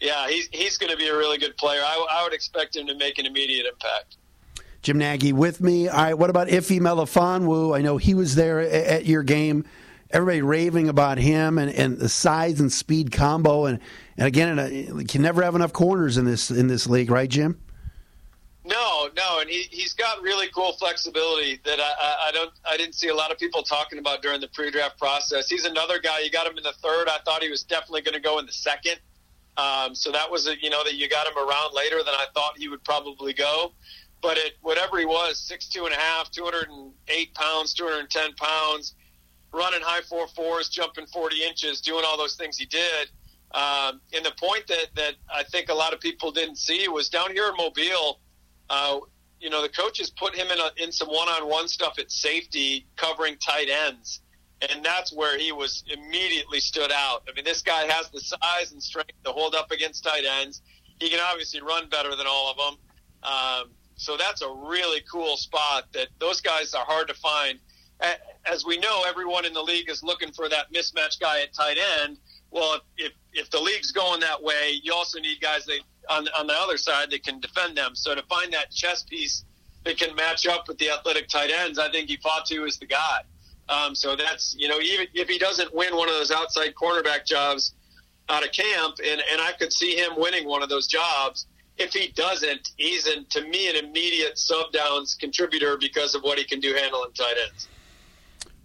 yeah, 0.00 0.28
he's 0.28 0.48
he's 0.52 0.76
going 0.76 0.90
to 0.90 0.98
be 0.98 1.08
a 1.08 1.16
really 1.16 1.38
good 1.38 1.56
player. 1.56 1.80
I, 1.80 2.06
I 2.10 2.24
would 2.24 2.34
expect 2.34 2.76
him 2.76 2.86
to 2.88 2.94
make 2.96 3.18
an 3.18 3.26
immediate 3.26 3.66
impact. 3.66 4.16
Jim 4.82 4.98
Nagy 4.98 5.32
with 5.32 5.60
me. 5.60 5.88
All 5.88 5.96
right, 5.96 6.14
what 6.14 6.30
about 6.30 6.52
Ife 6.52 6.68
Melifonwu? 6.68 7.76
I 7.76 7.80
know 7.80 7.96
he 7.96 8.14
was 8.14 8.34
there 8.34 8.60
at 8.60 9.06
your 9.06 9.22
game. 9.22 9.64
Everybody 10.10 10.40
raving 10.40 10.88
about 10.88 11.18
him 11.18 11.58
and, 11.58 11.70
and 11.70 11.98
the 11.98 12.08
size 12.08 12.60
and 12.60 12.72
speed 12.72 13.12
combo. 13.12 13.66
And 13.66 13.80
and 14.16 14.26
again, 14.26 14.58
you 14.98 15.04
can 15.04 15.22
never 15.22 15.42
have 15.42 15.54
enough 15.54 15.72
corners 15.72 16.16
in 16.16 16.24
this 16.24 16.50
in 16.50 16.66
this 16.66 16.86
league, 16.86 17.10
right, 17.10 17.28
Jim? 17.28 17.60
No, 18.68 19.08
no, 19.16 19.40
and 19.40 19.48
he 19.48 19.62
he's 19.70 19.94
got 19.94 20.20
really 20.20 20.48
cool 20.54 20.74
flexibility 20.74 21.58
that 21.64 21.80
I, 21.80 22.28
I, 22.28 22.32
don't 22.32 22.52
I 22.70 22.76
didn't 22.76 22.96
see 22.96 23.08
a 23.08 23.14
lot 23.14 23.32
of 23.32 23.38
people 23.38 23.62
talking 23.62 23.98
about 23.98 24.20
during 24.20 24.42
the 24.42 24.48
pre-draft 24.48 24.98
process. 24.98 25.48
He's 25.48 25.64
another 25.64 25.98
guy. 25.98 26.20
You 26.20 26.30
got 26.30 26.46
him 26.46 26.58
in 26.58 26.62
the 26.62 26.74
third. 26.82 27.08
I 27.08 27.16
thought 27.24 27.42
he 27.42 27.48
was 27.48 27.62
definitely 27.62 28.02
going 28.02 28.14
to 28.14 28.20
go 28.20 28.38
in 28.38 28.44
the 28.44 28.52
second. 28.52 28.98
Um, 29.56 29.94
so 29.94 30.12
that 30.12 30.30
was 30.30 30.46
a, 30.48 30.60
you 30.60 30.68
know 30.68 30.84
that 30.84 30.94
you 30.94 31.08
got 31.08 31.26
him 31.26 31.38
around 31.38 31.74
later 31.74 31.98
than 31.98 32.14
I 32.14 32.26
thought 32.34 32.58
he 32.58 32.68
would 32.68 32.84
probably 32.84 33.32
go. 33.32 33.72
But 34.20 34.36
at 34.36 34.52
whatever 34.60 34.98
he 34.98 35.06
was, 35.06 35.38
six 35.38 35.66
two 35.66 35.86
and 35.86 35.94
a 35.94 35.98
half, 35.98 36.30
two 36.30 36.44
hundred 36.44 36.68
and 36.68 36.92
eight 37.08 37.32
pounds, 37.32 37.72
two 37.72 37.84
hundred 37.84 38.00
and 38.00 38.10
ten 38.10 38.34
pounds, 38.34 38.94
running 39.50 39.80
high 39.80 40.02
four 40.02 40.28
fours, 40.28 40.68
jumping 40.68 41.06
forty 41.06 41.42
inches, 41.42 41.80
doing 41.80 42.04
all 42.06 42.18
those 42.18 42.36
things 42.36 42.58
he 42.58 42.66
did 42.66 43.08
um, 43.52 44.00
and 44.14 44.24
the 44.24 44.32
point 44.38 44.66
that, 44.66 44.88
that 44.96 45.14
I 45.32 45.42
think 45.42 45.70
a 45.70 45.74
lot 45.74 45.94
of 45.94 46.00
people 46.00 46.30
didn't 46.30 46.56
see 46.56 46.86
was 46.88 47.08
down 47.08 47.32
here 47.32 47.48
in 47.48 47.56
Mobile, 47.56 48.20
uh, 48.70 48.98
you 49.40 49.50
know, 49.50 49.62
the 49.62 49.68
coaches 49.68 50.10
put 50.10 50.34
him 50.34 50.48
in, 50.50 50.58
a, 50.58 50.70
in 50.82 50.92
some 50.92 51.08
one-on-one 51.08 51.68
stuff 51.68 51.98
at 51.98 52.10
safety, 52.10 52.86
covering 52.96 53.36
tight 53.36 53.68
ends, 53.68 54.20
and 54.68 54.84
that's 54.84 55.12
where 55.12 55.38
he 55.38 55.52
was 55.52 55.84
immediately 55.88 56.60
stood 56.60 56.90
out. 56.92 57.22
I 57.28 57.34
mean, 57.34 57.44
this 57.44 57.62
guy 57.62 57.86
has 57.86 58.10
the 58.10 58.20
size 58.20 58.72
and 58.72 58.82
strength 58.82 59.12
to 59.24 59.32
hold 59.32 59.54
up 59.54 59.70
against 59.70 60.02
tight 60.02 60.24
ends. 60.40 60.62
He 60.98 61.08
can 61.08 61.20
obviously 61.20 61.60
run 61.60 61.88
better 61.88 62.16
than 62.16 62.26
all 62.26 62.50
of 62.50 62.56
them. 62.56 62.76
Um, 63.22 63.70
so 63.94 64.16
that's 64.16 64.42
a 64.42 64.50
really 64.50 65.02
cool 65.10 65.36
spot 65.36 65.86
that 65.92 66.08
those 66.18 66.40
guys 66.40 66.74
are 66.74 66.84
hard 66.84 67.08
to 67.08 67.14
find. 67.14 67.58
As 68.44 68.64
we 68.64 68.78
know, 68.78 69.04
everyone 69.06 69.44
in 69.44 69.52
the 69.52 69.62
league 69.62 69.90
is 69.90 70.02
looking 70.02 70.32
for 70.32 70.48
that 70.48 70.72
mismatch 70.72 71.20
guy 71.20 71.40
at 71.42 71.52
tight 71.52 71.78
end 72.00 72.18
well, 72.50 72.80
if 72.96 73.12
if 73.32 73.50
the 73.50 73.60
league's 73.60 73.92
going 73.92 74.20
that 74.20 74.42
way, 74.42 74.80
you 74.82 74.92
also 74.92 75.20
need 75.20 75.40
guys 75.40 75.66
that 75.66 75.80
on 76.08 76.28
on 76.36 76.46
the 76.46 76.54
other 76.54 76.76
side 76.76 77.10
that 77.10 77.22
can 77.22 77.40
defend 77.40 77.76
them. 77.76 77.94
So 77.94 78.14
to 78.14 78.22
find 78.22 78.52
that 78.52 78.70
chess 78.70 79.02
piece 79.02 79.44
that 79.84 79.98
can 79.98 80.14
match 80.14 80.46
up 80.46 80.68
with 80.68 80.78
the 80.78 80.90
athletic 80.90 81.28
tight 81.28 81.50
ends, 81.50 81.78
I 81.78 81.90
think 81.90 82.08
Ifeatu 82.10 82.66
is 82.66 82.78
the 82.78 82.86
guy. 82.86 83.20
Um, 83.68 83.94
so 83.94 84.16
that's 84.16 84.54
you 84.58 84.68
know 84.68 84.80
even 84.80 85.06
if 85.14 85.28
he 85.28 85.38
doesn't 85.38 85.74
win 85.74 85.94
one 85.96 86.08
of 86.08 86.14
those 86.14 86.30
outside 86.30 86.74
cornerback 86.74 87.26
jobs 87.26 87.74
out 88.28 88.44
of 88.44 88.52
camp, 88.52 88.96
and 89.04 89.22
and 89.32 89.40
I 89.40 89.52
could 89.58 89.72
see 89.72 89.96
him 89.96 90.12
winning 90.16 90.46
one 90.46 90.62
of 90.62 90.68
those 90.68 90.86
jobs. 90.86 91.46
If 91.76 91.92
he 91.92 92.08
doesn't, 92.08 92.72
he's 92.76 93.06
in, 93.06 93.24
to 93.26 93.42
me 93.42 93.70
an 93.70 93.76
immediate 93.76 94.36
sub 94.36 94.72
downs 94.72 95.14
contributor 95.14 95.76
because 95.76 96.16
of 96.16 96.22
what 96.22 96.36
he 96.36 96.44
can 96.44 96.58
do 96.58 96.74
handling 96.74 97.12
tight 97.12 97.36
ends. 97.48 97.68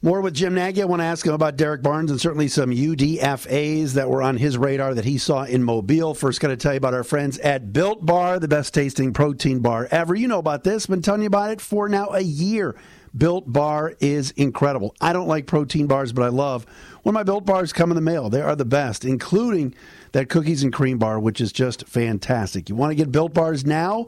More 0.06 0.20
with 0.20 0.34
Jim 0.34 0.54
Nagy. 0.54 0.82
I 0.82 0.86
want 0.86 1.00
to 1.00 1.06
ask 1.06 1.26
him 1.26 1.32
about 1.32 1.56
Derrick 1.56 1.82
Barnes 1.82 2.12
and 2.12 2.20
certainly 2.20 2.50
some 2.50 2.72
UDFAs 2.72 3.94
that 3.94 4.10
were 4.10 4.22
on 4.22 4.36
his 4.36 4.58
radar 4.58 4.94
that 4.96 5.06
he 5.06 5.18
saw 5.18 5.46
in 5.46 5.64
Mobile. 5.64 6.14
First, 6.14 6.42
got 6.42 6.50
to 6.50 6.58
tell 6.58 6.74
you 6.74 6.78
about 6.78 6.94
our 6.94 7.06
friends 7.06 7.40
at 7.40 7.72
Built 7.72 8.06
Bar, 8.06 8.38
the 8.40 8.50
best 8.50 8.74
tasting 8.74 9.14
protein 9.14 9.60
bar 9.60 9.88
ever. 9.92 10.14
You 10.14 10.28
know 10.28 10.40
about 10.40 10.66
this. 10.66 10.88
Been 10.88 11.02
telling 11.02 11.22
you 11.22 11.28
about 11.28 11.52
it 11.52 11.62
for 11.62 11.88
now 11.88 12.10
a 12.10 12.20
year. 12.20 12.76
Built 13.16 13.46
Bar 13.54 13.94
is 14.02 14.32
incredible. 14.32 14.94
I 15.00 15.14
don't 15.14 15.30
like 15.30 15.48
protein 15.48 15.88
bars, 15.88 16.12
but 16.12 16.24
I 16.24 16.28
love 16.28 16.66
when 17.04 17.14
my 17.14 17.24
Built 17.24 17.46
Bars 17.46 17.72
come 17.72 17.90
in 17.90 17.96
the 17.96 18.02
mail. 18.02 18.30
They 18.30 18.42
are 18.42 18.58
the 18.58 18.66
best, 18.66 19.06
including 19.06 19.74
that 20.12 20.28
cookies 20.28 20.64
and 20.64 20.74
cream 20.74 20.98
bar, 20.98 21.18
which 21.18 21.40
is 21.40 21.54
just 21.54 21.88
fantastic. 21.88 22.68
You 22.68 22.76
want 22.76 22.92
to 22.92 22.96
get 22.96 23.10
Built 23.10 23.34
Bars 23.34 23.66
now? 23.66 24.08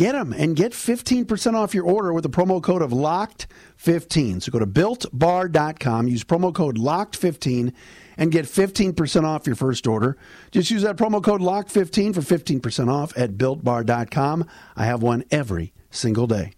Get 0.00 0.12
them 0.12 0.32
and 0.32 0.56
get 0.56 0.72
15% 0.72 1.52
off 1.52 1.74
your 1.74 1.84
order 1.84 2.14
with 2.14 2.22
the 2.22 2.30
promo 2.30 2.62
code 2.62 2.80
of 2.80 2.90
LOCKED15. 2.90 4.40
So 4.40 4.50
go 4.50 4.58
to 4.58 4.66
builtbar.com, 4.66 6.08
use 6.08 6.24
promo 6.24 6.54
code 6.54 6.78
LOCKED15 6.78 7.74
and 8.16 8.32
get 8.32 8.46
15% 8.46 9.24
off 9.24 9.46
your 9.46 9.56
first 9.56 9.86
order. 9.86 10.16
Just 10.52 10.70
use 10.70 10.80
that 10.84 10.96
promo 10.96 11.22
code 11.22 11.42
LOCKED15 11.42 12.14
for 12.14 12.22
15% 12.22 12.90
off 12.90 13.12
at 13.14 13.32
builtbar.com. 13.32 14.46
I 14.74 14.86
have 14.86 15.02
one 15.02 15.22
every 15.30 15.74
single 15.90 16.26
day. 16.26 16.54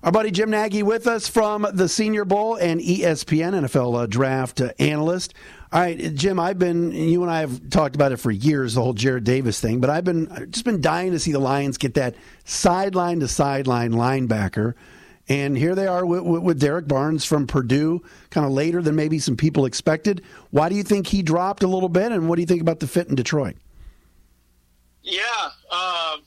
Our 0.00 0.12
buddy 0.12 0.30
Jim 0.30 0.50
Nagy 0.50 0.84
with 0.84 1.08
us 1.08 1.26
from 1.26 1.66
the 1.72 1.88
Senior 1.88 2.24
Bowl 2.24 2.54
and 2.54 2.80
ESPN 2.80 3.66
NFL 3.66 4.02
uh, 4.02 4.06
draft 4.06 4.60
uh, 4.60 4.70
analyst. 4.78 5.34
All 5.70 5.80
right, 5.80 6.14
Jim, 6.14 6.40
I've 6.40 6.58
been 6.58 6.92
you 6.92 7.22
and 7.22 7.30
I 7.30 7.40
have 7.40 7.68
talked 7.68 7.94
about 7.94 8.12
it 8.12 8.16
for 8.16 8.30
years, 8.30 8.74
the 8.74 8.82
whole 8.82 8.94
Jarrad 8.94 9.24
Davis 9.24 9.60
thing, 9.60 9.80
but 9.80 9.90
I've 9.90 10.04
been 10.04 10.48
just 10.50 10.64
been 10.64 10.80
dying 10.80 11.12
to 11.12 11.18
see 11.18 11.32
the 11.32 11.38
Lions 11.38 11.76
get 11.76 11.92
that 11.94 12.14
sideline 12.44 13.20
to 13.20 13.28
sideline 13.28 13.92
linebacker. 13.92 14.74
And 15.28 15.58
here 15.58 15.74
they 15.74 15.86
are 15.86 16.06
with, 16.06 16.22
with 16.22 16.58
Derrick 16.58 16.88
Barnes 16.88 17.22
from 17.26 17.46
Purdue, 17.46 18.02
kind 18.30 18.46
of 18.46 18.52
later 18.52 18.80
than 18.80 18.96
maybe 18.96 19.18
some 19.18 19.36
people 19.36 19.66
expected. 19.66 20.22
Why 20.52 20.70
do 20.70 20.74
you 20.74 20.82
think 20.82 21.06
he 21.06 21.20
dropped 21.22 21.62
a 21.62 21.68
little 21.68 21.90
bit, 21.90 22.12
and 22.12 22.30
what 22.30 22.36
do 22.36 22.40
you 22.40 22.46
think 22.46 22.62
about 22.62 22.80
the 22.80 22.86
fit 22.86 23.08
in 23.08 23.14
Detroit? 23.14 23.56
Yeah, 25.02 25.20
um, 25.70 26.22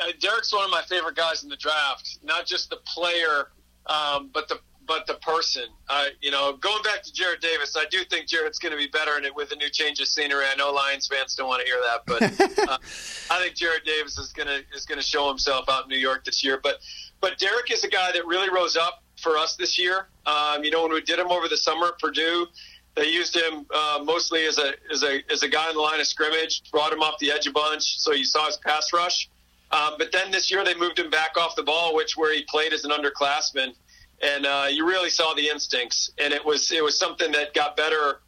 uh, 0.00 0.12
Derrick's 0.20 0.54
one 0.54 0.64
of 0.64 0.70
my 0.70 0.82
favorite 0.88 1.16
guys 1.16 1.42
in 1.42 1.50
the 1.50 1.56
draft. 1.56 2.18
Not 2.22 2.46
just 2.46 2.70
the 2.70 2.78
player, 2.86 3.48
um, 3.84 4.30
but 4.32 4.48
the 4.48 4.58
but 4.90 5.06
the 5.06 5.14
person. 5.22 5.66
Uh, 5.88 6.06
you 6.20 6.32
know, 6.32 6.54
going 6.54 6.82
back 6.82 7.00
to 7.04 7.12
Jarrad 7.12 7.40
Davis, 7.40 7.76
I 7.78 7.84
do 7.92 8.02
think 8.10 8.26
Jarrad's 8.26 8.58
going 8.58 8.72
to 8.72 8.76
be 8.76 8.88
better 8.88 9.16
in 9.18 9.24
it 9.24 9.32
with 9.32 9.52
a 9.52 9.54
new 9.54 9.70
change 9.70 10.00
of 10.00 10.08
scenery. 10.08 10.44
I 10.52 10.56
know 10.56 10.72
Lions 10.72 11.06
fans 11.06 11.36
don't 11.36 11.46
want 11.46 11.62
to 11.64 11.66
hear 11.66 11.80
that, 11.80 12.00
but 12.06 12.68
uh, 12.68 12.76
I 13.30 13.40
think 13.40 13.54
Jarrad 13.54 13.84
Davis 13.84 14.18
is 14.18 14.32
going 14.32 14.48
to 14.48 14.64
is 14.74 14.86
going 14.86 14.98
to 14.98 15.06
show 15.06 15.28
himself 15.28 15.66
out 15.68 15.84
in 15.84 15.90
New 15.90 15.96
York 15.96 16.24
this 16.24 16.42
year. 16.42 16.58
But 16.60 16.80
but 17.20 17.38
Derrick 17.38 17.70
is 17.70 17.84
a 17.84 17.88
guy 17.88 18.10
that 18.10 18.26
really 18.26 18.50
rose 18.50 18.76
up 18.76 19.04
for 19.16 19.38
us 19.38 19.54
this 19.54 19.78
year. 19.78 20.08
Um, 20.26 20.64
you 20.64 20.72
know, 20.72 20.82
when 20.82 20.92
we 20.92 21.02
did 21.02 21.20
him 21.20 21.28
over 21.28 21.46
the 21.46 21.56
summer 21.56 21.86
at 21.86 21.98
Purdue, 22.00 22.48
they 22.96 23.06
used 23.06 23.36
him 23.36 23.66
uh, 23.72 24.00
mostly 24.02 24.44
as 24.46 24.58
a 24.58 24.72
as 24.92 25.04
a 25.04 25.20
as 25.30 25.44
a 25.44 25.48
guy 25.48 25.68
in 25.68 25.76
the 25.76 25.82
line 25.82 26.00
of 26.00 26.06
scrimmage, 26.08 26.68
brought 26.72 26.92
him 26.92 27.00
off 27.00 27.16
the 27.20 27.30
edge 27.30 27.46
a 27.46 27.52
bunch, 27.52 28.00
so 28.00 28.12
you 28.12 28.24
saw 28.24 28.46
his 28.46 28.56
pass 28.56 28.92
rush. 28.92 29.30
Um, 29.70 29.92
but 29.98 30.10
then 30.10 30.32
this 30.32 30.50
year 30.50 30.64
they 30.64 30.74
moved 30.74 30.98
him 30.98 31.10
back 31.10 31.36
off 31.36 31.54
the 31.54 31.62
ball, 31.62 31.94
which 31.94 32.16
where 32.16 32.34
he 32.34 32.42
played 32.42 32.72
as 32.72 32.84
an 32.84 32.90
underclassman 32.90 33.72
and 34.20 34.46
uh, 34.46 34.66
you 34.70 34.86
really 34.86 35.10
saw 35.10 35.34
the 35.34 35.48
instincts. 35.48 36.10
And 36.18 36.32
it 36.32 36.44
was 36.44 36.70
it 36.70 36.82
was 36.82 36.98
something 36.98 37.32
that 37.32 37.54
got 37.54 37.76
better 37.76 38.20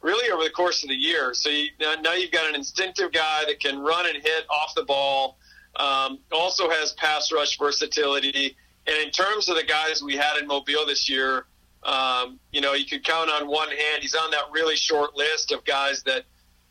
really 0.00 0.30
over 0.30 0.44
the 0.44 0.50
course 0.50 0.82
of 0.82 0.88
the 0.88 0.94
year. 0.94 1.34
So 1.34 1.50
you, 1.50 1.70
now, 1.80 2.12
you've 2.12 2.30
got 2.30 2.48
an 2.48 2.54
instinctive 2.54 3.12
guy 3.12 3.44
that 3.46 3.60
can 3.60 3.78
run 3.78 4.06
and 4.06 4.16
hit 4.22 4.44
off 4.48 4.74
the 4.76 4.84
ball. 4.84 5.38
Um, 5.76 6.18
also 6.32 6.68
has 6.70 6.92
pass 6.92 7.32
rush 7.32 7.58
versatility. 7.58 8.56
And 8.86 8.96
in 8.96 9.10
terms 9.10 9.48
of 9.48 9.56
the 9.56 9.64
guys 9.64 10.02
we 10.02 10.16
had 10.16 10.38
in 10.40 10.46
Mobile 10.46 10.86
this 10.86 11.08
year, 11.08 11.46
um, 11.82 12.40
you 12.52 12.60
know, 12.60 12.74
you 12.74 12.86
could 12.86 13.04
count 13.04 13.30
on 13.30 13.46
one 13.46 13.68
hand. 13.68 14.00
He's 14.00 14.14
on 14.14 14.30
that 14.30 14.44
really 14.50 14.76
short 14.76 15.14
list 15.14 15.52
of 15.52 15.64
guys 15.64 16.02
that 16.04 16.24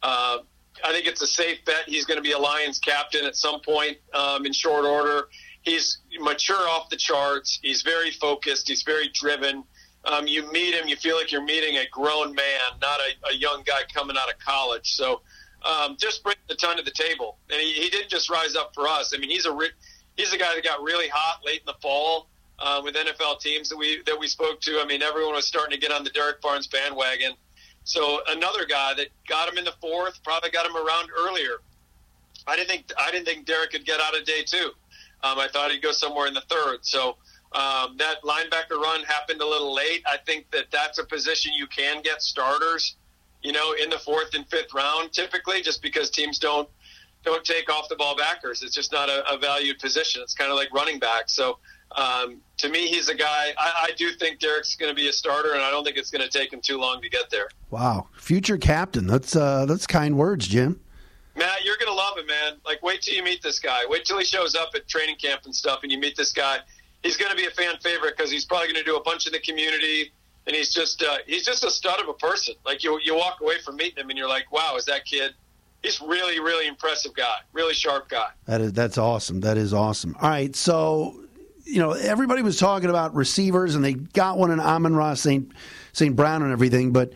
uh, 0.04 0.40
I 0.84 0.92
think 0.92 1.06
it's 1.06 1.22
a 1.22 1.28
safe 1.28 1.64
bet. 1.66 1.84
He's 1.86 2.06
going 2.06 2.18
to 2.18 2.24
be 2.24 2.34
a 2.34 2.38
Lions 2.38 2.80
captain 2.80 3.26
at 3.26 3.36
some 3.36 3.62
point 3.62 3.98
um, 4.14 4.46
in 4.46 4.54
short 4.54 4.86
order 4.86 5.28
he's 5.68 6.00
mature 6.20 6.68
off 6.70 6.90
the 6.90 6.98
charts. 6.98 7.60
He's 7.62 7.82
very 7.82 8.12
focused. 8.12 8.68
He's 8.68 8.84
very 8.84 9.10
driven. 9.14 9.64
Um, 10.06 10.26
you 10.26 10.50
meet 10.52 10.74
him, 10.74 10.88
you 10.88 10.96
feel 10.96 11.18
like 11.18 11.32
you're 11.32 11.44
meeting 11.44 11.78
a 11.78 11.86
grown 11.92 12.34
man, 12.34 12.60
not 12.82 13.00
a, 13.00 13.30
a 13.34 13.36
young 13.36 13.64
guy 13.66 13.82
coming 13.94 14.16
out 14.18 14.32
of 14.32 14.40
college. 14.40 14.96
So 14.96 15.22
um, 15.64 15.98
just 16.00 16.24
brings 16.24 16.40
a 16.50 16.56
ton 16.56 16.78
to 16.78 16.84
the 16.84 16.92
table. 16.92 17.38
And 17.52 17.60
he, 17.60 17.74
he 17.74 17.90
didn't 17.90 18.10
just 18.10 18.30
rise 18.30 18.56
up 18.56 18.74
for 18.74 18.88
us. 18.88 19.14
I 19.14 19.18
mean, 19.18 19.30
he's 19.30 19.46
a 19.46 19.52
re- 19.52 19.72
he's 20.16 20.32
a 20.34 20.38
guy 20.38 20.56
that 20.56 20.64
got 20.64 20.82
really 20.82 21.10
hot 21.10 21.42
late 21.46 21.60
in 21.60 21.66
the 21.66 21.76
fall 21.82 22.28
uh, 22.60 22.82
with 22.84 22.96
NFL 22.96 23.42
teams 23.42 23.68
that 23.70 23.78
we 23.78 24.02
that 24.06 24.18
we 24.18 24.28
spoke 24.28 24.62
to. 24.62 24.80
I 24.80 24.86
mean, 24.86 25.02
everyone 25.04 25.34
was 25.34 25.46
starting 25.46 25.74
to 25.76 25.82
get 25.82 25.92
on 25.92 26.04
the 26.04 26.10
Derrick 26.12 26.42
Barnes 26.42 26.68
bandwagon. 26.68 27.34
So 27.84 28.22
another 28.30 28.66
guy 28.66 28.94
that 28.96 29.08
got 29.28 29.50
him 29.50 29.58
in 29.58 29.66
the 29.66 29.74
fourth, 29.82 30.22
probably 30.24 30.52
got 30.52 30.66
him 30.66 30.76
around 30.76 31.10
earlier. 31.18 31.58
I 32.46 32.56
didn't 32.56 32.70
think 32.70 32.92
I 32.98 33.12
didn't 33.12 33.26
think 33.26 33.46
Derrick 33.46 33.72
could 33.72 33.86
get 33.86 34.00
out 34.00 34.18
of 34.18 34.26
day 34.26 34.44
two. 34.44 34.72
Um, 35.24 35.40
I 35.40 35.48
thought 35.48 35.72
he'd 35.72 35.82
go 35.82 35.92
somewhere 35.92 36.28
in 36.28 36.34
the 36.34 36.44
third. 36.50 36.80
So 36.82 37.18
um, 37.54 37.96
that 37.98 38.22
linebacker 38.24 38.80
run 38.80 39.04
happened 39.04 39.42
a 39.42 39.48
little 39.48 39.74
late. 39.74 40.04
I 40.06 40.18
think 40.18 40.50
that 40.52 40.66
that's 40.72 41.00
a 41.00 41.04
position 41.04 41.54
you 41.54 41.68
can 41.68 42.02
get 42.02 42.22
starters, 42.22 42.96
you 43.42 43.52
know, 43.52 43.74
in 43.74 43.90
the 43.90 44.00
fourth 44.00 44.34
and 44.34 44.48
fifth 44.50 44.74
round 44.74 45.12
typically, 45.14 45.62
just 45.62 45.82
because 45.82 46.10
teams 46.10 46.40
don't 46.40 46.70
don't 47.24 47.44
take 47.44 47.70
off 47.70 47.90
the 47.90 47.96
ball 47.96 48.16
backers. 48.16 48.64
It's 48.64 48.76
just 48.76 48.92
not 48.92 49.10
a, 49.10 49.28
a 49.34 49.38
valued 49.38 49.80
position. 49.80 50.22
It's 50.22 50.34
kind 50.34 50.52
of 50.52 50.56
like 50.56 50.72
running 50.74 51.00
back. 51.00 51.30
So 51.30 51.58
um, 51.96 52.42
to 52.58 52.70
me, 52.70 52.88
he's 52.88 53.10
a 53.10 53.16
guy. 53.16 53.54
I, 53.58 53.88
I 53.90 53.92
do 53.98 54.12
think 54.12 54.40
Derrick's 54.40 54.76
going 54.76 54.92
to 54.92 54.96
be 54.96 55.08
a 55.08 55.14
starter, 55.14 55.54
and 55.54 55.62
I 55.62 55.72
don't 55.72 55.84
think 55.84 55.98
it's 55.98 56.12
going 56.12 56.28
to 56.28 56.30
take 56.30 56.52
him 56.52 56.62
too 56.62 56.78
long 56.78 57.02
to 57.02 57.10
get 57.10 57.30
there. 57.30 57.50
Wow, 57.70 58.08
future 58.14 58.58
captain. 58.58 59.08
That's 59.08 59.36
uh, 59.36 59.66
that's 59.66 59.88
kind 59.88 60.18
words, 60.18 60.48
Jim. 60.48 60.82
Matt, 61.38 61.64
you're 61.64 61.78
to 61.88 61.94
love 61.94 62.18
him, 62.18 62.26
man. 62.26 62.54
Like, 62.66 62.82
wait 62.82 63.02
till 63.04 63.14
you 63.14 63.24
meet 63.24 63.44
this 63.44 63.60
guy. 63.60 63.82
Wait 63.88 64.06
till 64.06 64.18
he 64.18 64.26
shows 64.26 64.56
up 64.56 64.72
at 64.74 64.88
training 64.88 65.18
camp 65.18 65.42
and 65.46 65.56
stuff, 65.56 65.82
and 65.84 65.92
you 65.92 66.00
meet 66.00 66.16
this 66.16 66.34
guy. 66.34 66.58
He's 67.04 67.16
to 67.30 67.38
be 67.38 67.46
a 67.46 67.52
fan 67.52 67.76
favorite 67.80 68.18
because 68.18 68.32
he's 68.32 68.44
probably 68.44 68.68
to 68.84 68.84
do 68.84 68.98
a 68.98 69.04
bunch 69.04 69.28
in 69.28 69.34
the 69.34 69.40
community, 69.40 70.12
and 70.48 70.56
he's 70.56 70.74
just 70.74 71.04
uh, 71.04 71.18
he's 71.28 71.46
just 71.46 71.64
a 71.64 71.70
stud 71.70 72.02
of 72.02 72.10
a 72.10 72.14
person. 72.14 72.56
Like 72.66 72.84
you, 72.84 73.00
you 73.04 73.16
walk 73.16 73.40
away 73.42 73.60
from 73.64 73.76
meeting 73.76 74.04
him, 74.04 74.10
and 74.10 74.18
you're 74.18 74.28
like, 74.28 74.52
wow, 74.52 74.76
is 74.78 74.86
that 74.86 75.06
kid? 75.06 75.34
He's 75.84 76.02
really, 76.02 76.40
really 76.40 76.68
impressive 76.68 77.14
guy, 77.14 77.38
really 77.54 77.76
sharp 77.76 78.10
guy. 78.10 78.30
That 78.48 78.62
is 78.62 78.74
that's 78.74 78.98
awesome. 78.98 79.42
That 79.42 79.58
is 79.58 79.74
awesome. 79.74 80.18
All 80.20 80.30
right, 80.30 80.56
so 80.56 81.24
you 81.66 81.80
know 81.80 81.92
everybody 81.92 82.42
was 82.42 82.58
talking 82.58 82.90
about 82.90 83.14
receivers, 83.14 83.76
and 83.76 83.86
they 83.86 83.94
got 83.94 84.40
one 84.40 84.50
in 84.50 84.60
Amon-Ra 84.60 85.14
St. 85.14 85.52
St. 85.94 86.16
Brown 86.16 86.42
and 86.42 86.52
everything, 86.52 86.92
but 86.92 87.14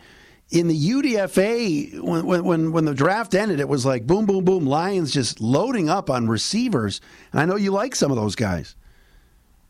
in 0.52 0.68
the 0.68 0.90
UDFA, 0.90 1.98
when, 2.00 2.44
when 2.44 2.72
when 2.72 2.84
the 2.84 2.94
draft 2.94 3.34
ended, 3.34 3.58
it 3.58 3.68
was 3.68 3.86
like 3.86 4.06
boom, 4.06 4.26
boom, 4.26 4.44
boom. 4.44 4.66
Lions 4.66 5.10
just 5.10 5.40
loading 5.40 5.88
up 5.88 6.10
on 6.10 6.28
receivers, 6.28 7.00
and 7.32 7.40
I 7.40 7.46
know 7.46 7.56
you 7.56 7.70
like 7.70 7.94
some 7.94 8.10
of 8.10 8.18
those 8.18 8.36
guys. 8.36 8.76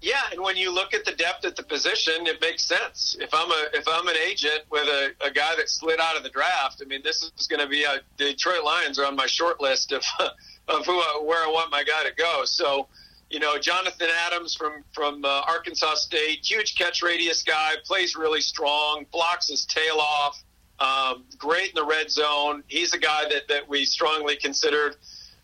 Yeah, 0.01 0.21
and 0.33 0.41
when 0.41 0.57
you 0.57 0.75
look 0.75 0.93
at 0.93 1.05
the 1.05 1.13
depth 1.13 1.45
at 1.45 1.55
the 1.55 1.63
position, 1.63 2.27
it 2.27 2.41
makes 2.41 2.65
sense. 2.65 3.17
If 3.21 3.33
I'm 3.33 3.49
a 3.49 3.67
if 3.73 3.87
I'm 3.87 4.09
an 4.09 4.17
agent 4.17 4.63
with 4.71 4.89
a, 4.89 5.13
a 5.25 5.31
guy 5.31 5.55
that 5.57 5.69
slid 5.69 6.01
out 6.01 6.17
of 6.17 6.25
the 6.25 6.31
draft, 6.31 6.83
I 6.85 6.89
mean, 6.89 7.01
this 7.05 7.31
is 7.39 7.47
going 7.47 7.61
to 7.61 7.69
be 7.69 7.85
a 7.85 8.01
Detroit 8.17 8.65
Lions 8.65 8.99
are 8.99 9.07
on 9.07 9.15
my 9.15 9.27
short 9.27 9.61
list 9.61 9.93
of 9.93 10.03
of 10.69 10.85
who 10.85 11.01
where 11.25 11.47
I 11.47 11.49
want 11.49 11.71
my 11.71 11.85
guy 11.85 12.03
to 12.03 12.15
go. 12.17 12.45
So, 12.45 12.89
you 13.31 13.39
know, 13.39 13.57
Jonathan 13.57 14.09
Adams 14.27 14.57
from 14.57 14.83
from 14.93 15.25
uh, 15.25 15.43
Arkansas 15.47 15.95
State, 15.95 16.41
huge 16.43 16.75
catch 16.75 17.03
radius 17.03 17.45
guy, 17.45 17.75
plays 17.85 18.17
really 18.17 18.41
strong, 18.41 19.07
blocks 19.13 19.47
his 19.47 19.65
tail 19.65 19.99
off 20.01 20.43
um, 20.83 21.25
great 21.39 21.69
in 21.69 21.75
the 21.75 21.85
red 21.85 22.11
zone. 22.11 22.65
He's 22.67 22.93
a 22.93 22.99
guy 22.99 23.29
that, 23.31 23.47
that 23.49 23.69
we 23.69 23.85
strongly 23.85 24.37
considered 24.37 24.97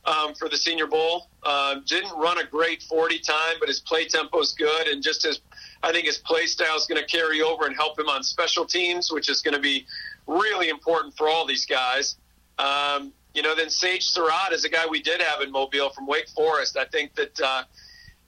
um, 0.05 0.35
for 0.35 0.48
the 0.48 0.57
Senior 0.57 0.87
Bowl. 0.87 1.29
Um, 1.44 1.85
didn't 1.87 2.12
run 2.18 2.38
a 2.38 2.44
great 2.44 2.83
40 2.83 3.18
time, 3.20 3.57
but 3.61 3.68
his 3.68 3.81
play 3.81 4.07
tempo 4.07 4.40
is 4.40 4.53
good, 4.53 4.88
and 4.88 5.03
just 5.03 5.22
his, 5.22 5.40
I 5.83 5.92
think 5.92 6.07
his 6.07 6.18
play 6.18 6.46
style 6.46 6.77
is 6.77 6.87
going 6.87 7.01
to 7.01 7.07
carry 7.07 7.40
over 7.40 7.66
and 7.66 7.77
help 7.77 7.98
him 7.98 8.09
on 8.09 8.22
special 8.22 8.64
teams, 8.64 9.12
which 9.12 9.29
is 9.29 9.40
going 9.40 9.55
to 9.55 9.61
be 9.61 9.87
really 10.27 10.70
important 10.70 11.16
for 11.16 11.29
all 11.29 11.46
these 11.46 11.66
guys. 11.66 12.16
Um, 12.59 13.12
you 13.35 13.42
know, 13.42 13.55
then 13.55 13.70
Sage 13.70 14.05
Surratt 14.05 14.53
is 14.53 14.64
a 14.64 14.68
guy 14.68 14.87
we 14.90 15.01
did 15.01 15.20
have 15.22 15.40
in 15.40 15.53
Mobile 15.53 15.90
from 15.90 16.07
Wake 16.07 16.29
Forest. 16.31 16.77
I 16.77 16.85
think 16.87 17.14
that. 17.14 17.40
Uh, 17.40 17.62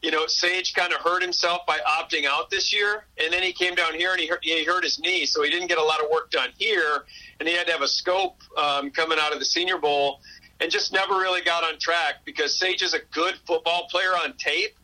you 0.02 0.10
know, 0.10 0.26
Sage 0.26 0.74
kind 0.74 0.92
of 0.92 1.00
hurt 1.00 1.22
himself 1.22 1.66
by 1.66 1.78
opting 1.86 2.24
out 2.24 2.50
this 2.50 2.72
year, 2.72 3.04
and 3.22 3.32
then 3.32 3.42
he 3.42 3.52
came 3.52 3.74
down 3.74 3.94
here 3.94 4.12
and 4.12 4.20
he 4.20 4.26
hurt, 4.26 4.42
he 4.42 4.64
hurt 4.64 4.82
his 4.82 4.98
knee, 4.98 5.26
so 5.26 5.42
he 5.42 5.50
didn't 5.50 5.68
get 5.68 5.78
a 5.78 5.82
lot 5.82 6.02
of 6.02 6.10
work 6.10 6.30
done 6.30 6.50
here, 6.56 7.04
and 7.38 7.48
he 7.48 7.54
had 7.54 7.66
to 7.66 7.72
have 7.72 7.82
a 7.82 7.88
scope 7.88 8.36
um, 8.56 8.90
coming 8.90 9.18
out 9.20 9.32
of 9.32 9.38
the 9.38 9.44
Senior 9.44 9.78
Bowl, 9.78 10.20
and 10.60 10.70
just 10.70 10.92
never 10.92 11.14
really 11.14 11.42
got 11.42 11.64
on 11.64 11.78
track 11.78 12.16
because 12.24 12.58
Sage 12.58 12.82
is 12.82 12.94
a 12.94 13.00
good 13.12 13.34
football 13.46 13.88
player 13.90 14.12
on 14.12 14.34
tape, 14.38 14.74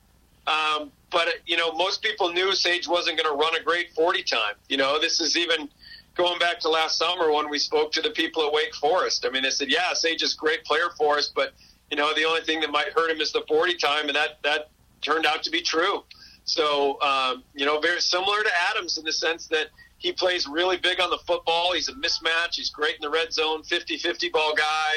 um, 0.46 0.92
but 1.10 1.28
you 1.46 1.56
know, 1.56 1.72
most 1.72 2.02
people 2.02 2.32
knew 2.32 2.52
Sage 2.52 2.86
wasn't 2.86 3.16
going 3.16 3.30
to 3.30 3.38
run 3.38 3.54
a 3.56 3.62
great 3.62 3.92
forty 3.94 4.22
time. 4.22 4.54
You 4.68 4.76
know, 4.76 5.00
this 5.00 5.20
is 5.20 5.36
even 5.36 5.68
going 6.14 6.38
back 6.38 6.60
to 6.60 6.68
last 6.68 6.98
summer 6.98 7.32
when 7.32 7.48
we 7.48 7.58
spoke 7.58 7.92
to 7.92 8.02
the 8.02 8.10
people 8.10 8.46
at 8.46 8.52
Wake 8.52 8.74
Forest. 8.74 9.26
I 9.26 9.30
mean, 9.30 9.42
they 9.42 9.50
said, 9.50 9.70
yeah, 9.70 9.92
Sage 9.92 10.22
is 10.22 10.34
a 10.34 10.36
great 10.36 10.64
player 10.64 10.88
for 10.96 11.18
us, 11.18 11.30
but 11.34 11.52
you 11.90 11.96
know, 11.96 12.12
the 12.14 12.24
only 12.24 12.40
thing 12.40 12.60
that 12.60 12.70
might 12.70 12.92
hurt 12.94 13.10
him 13.10 13.20
is 13.20 13.32
the 13.32 13.44
40 13.46 13.76
time, 13.76 14.06
and 14.08 14.16
that 14.16 14.38
that 14.42 14.70
turned 15.02 15.26
out 15.26 15.42
to 15.44 15.50
be 15.50 15.62
true. 15.62 16.04
So, 16.44 17.00
um, 17.02 17.42
you 17.54 17.66
know, 17.66 17.80
very 17.80 18.00
similar 18.00 18.42
to 18.42 18.50
Adams 18.70 18.98
in 18.98 19.04
the 19.04 19.12
sense 19.12 19.48
that 19.48 19.66
he 19.98 20.12
plays 20.12 20.46
really 20.46 20.76
big 20.76 21.00
on 21.00 21.10
the 21.10 21.18
football. 21.26 21.72
He's 21.74 21.88
a 21.88 21.94
mismatch. 21.94 22.54
He's 22.54 22.70
great 22.70 22.94
in 22.94 23.00
the 23.00 23.10
red 23.10 23.32
zone, 23.32 23.62
50 23.64 23.98
50 23.98 24.28
ball 24.30 24.54
guy. 24.54 24.92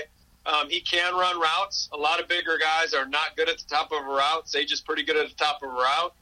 Um, 0.46 0.70
he 0.70 0.82
can 0.82 1.14
run 1.14 1.40
routes. 1.40 1.90
A 1.92 1.98
lot 1.98 2.20
of 2.20 2.28
bigger 2.28 2.58
guys 2.60 2.94
are 2.94 3.06
not 3.06 3.36
good 3.36 3.50
at 3.50 3.58
the 3.58 3.66
top 3.68 3.92
of 3.92 4.06
a 4.06 4.08
route. 4.08 4.48
Sage 4.48 4.72
is 4.72 4.82
pretty 4.82 5.04
good 5.04 5.18
at 5.18 5.30
the 5.30 5.36
top 5.36 5.62
of 5.64 5.70
a 5.70 5.74
route. 5.74 6.14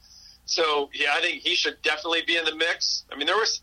So, 0.46 0.90
yeah, 0.94 1.10
I 1.14 1.22
think 1.22 1.42
he 1.42 1.56
should 1.56 1.82
definitely 1.82 2.22
be 2.26 2.38
in 2.38 2.46
the 2.46 2.56
mix. 2.56 3.06
I 3.12 3.16
mean, 3.16 3.28
there 3.28 3.36
was, 3.36 3.62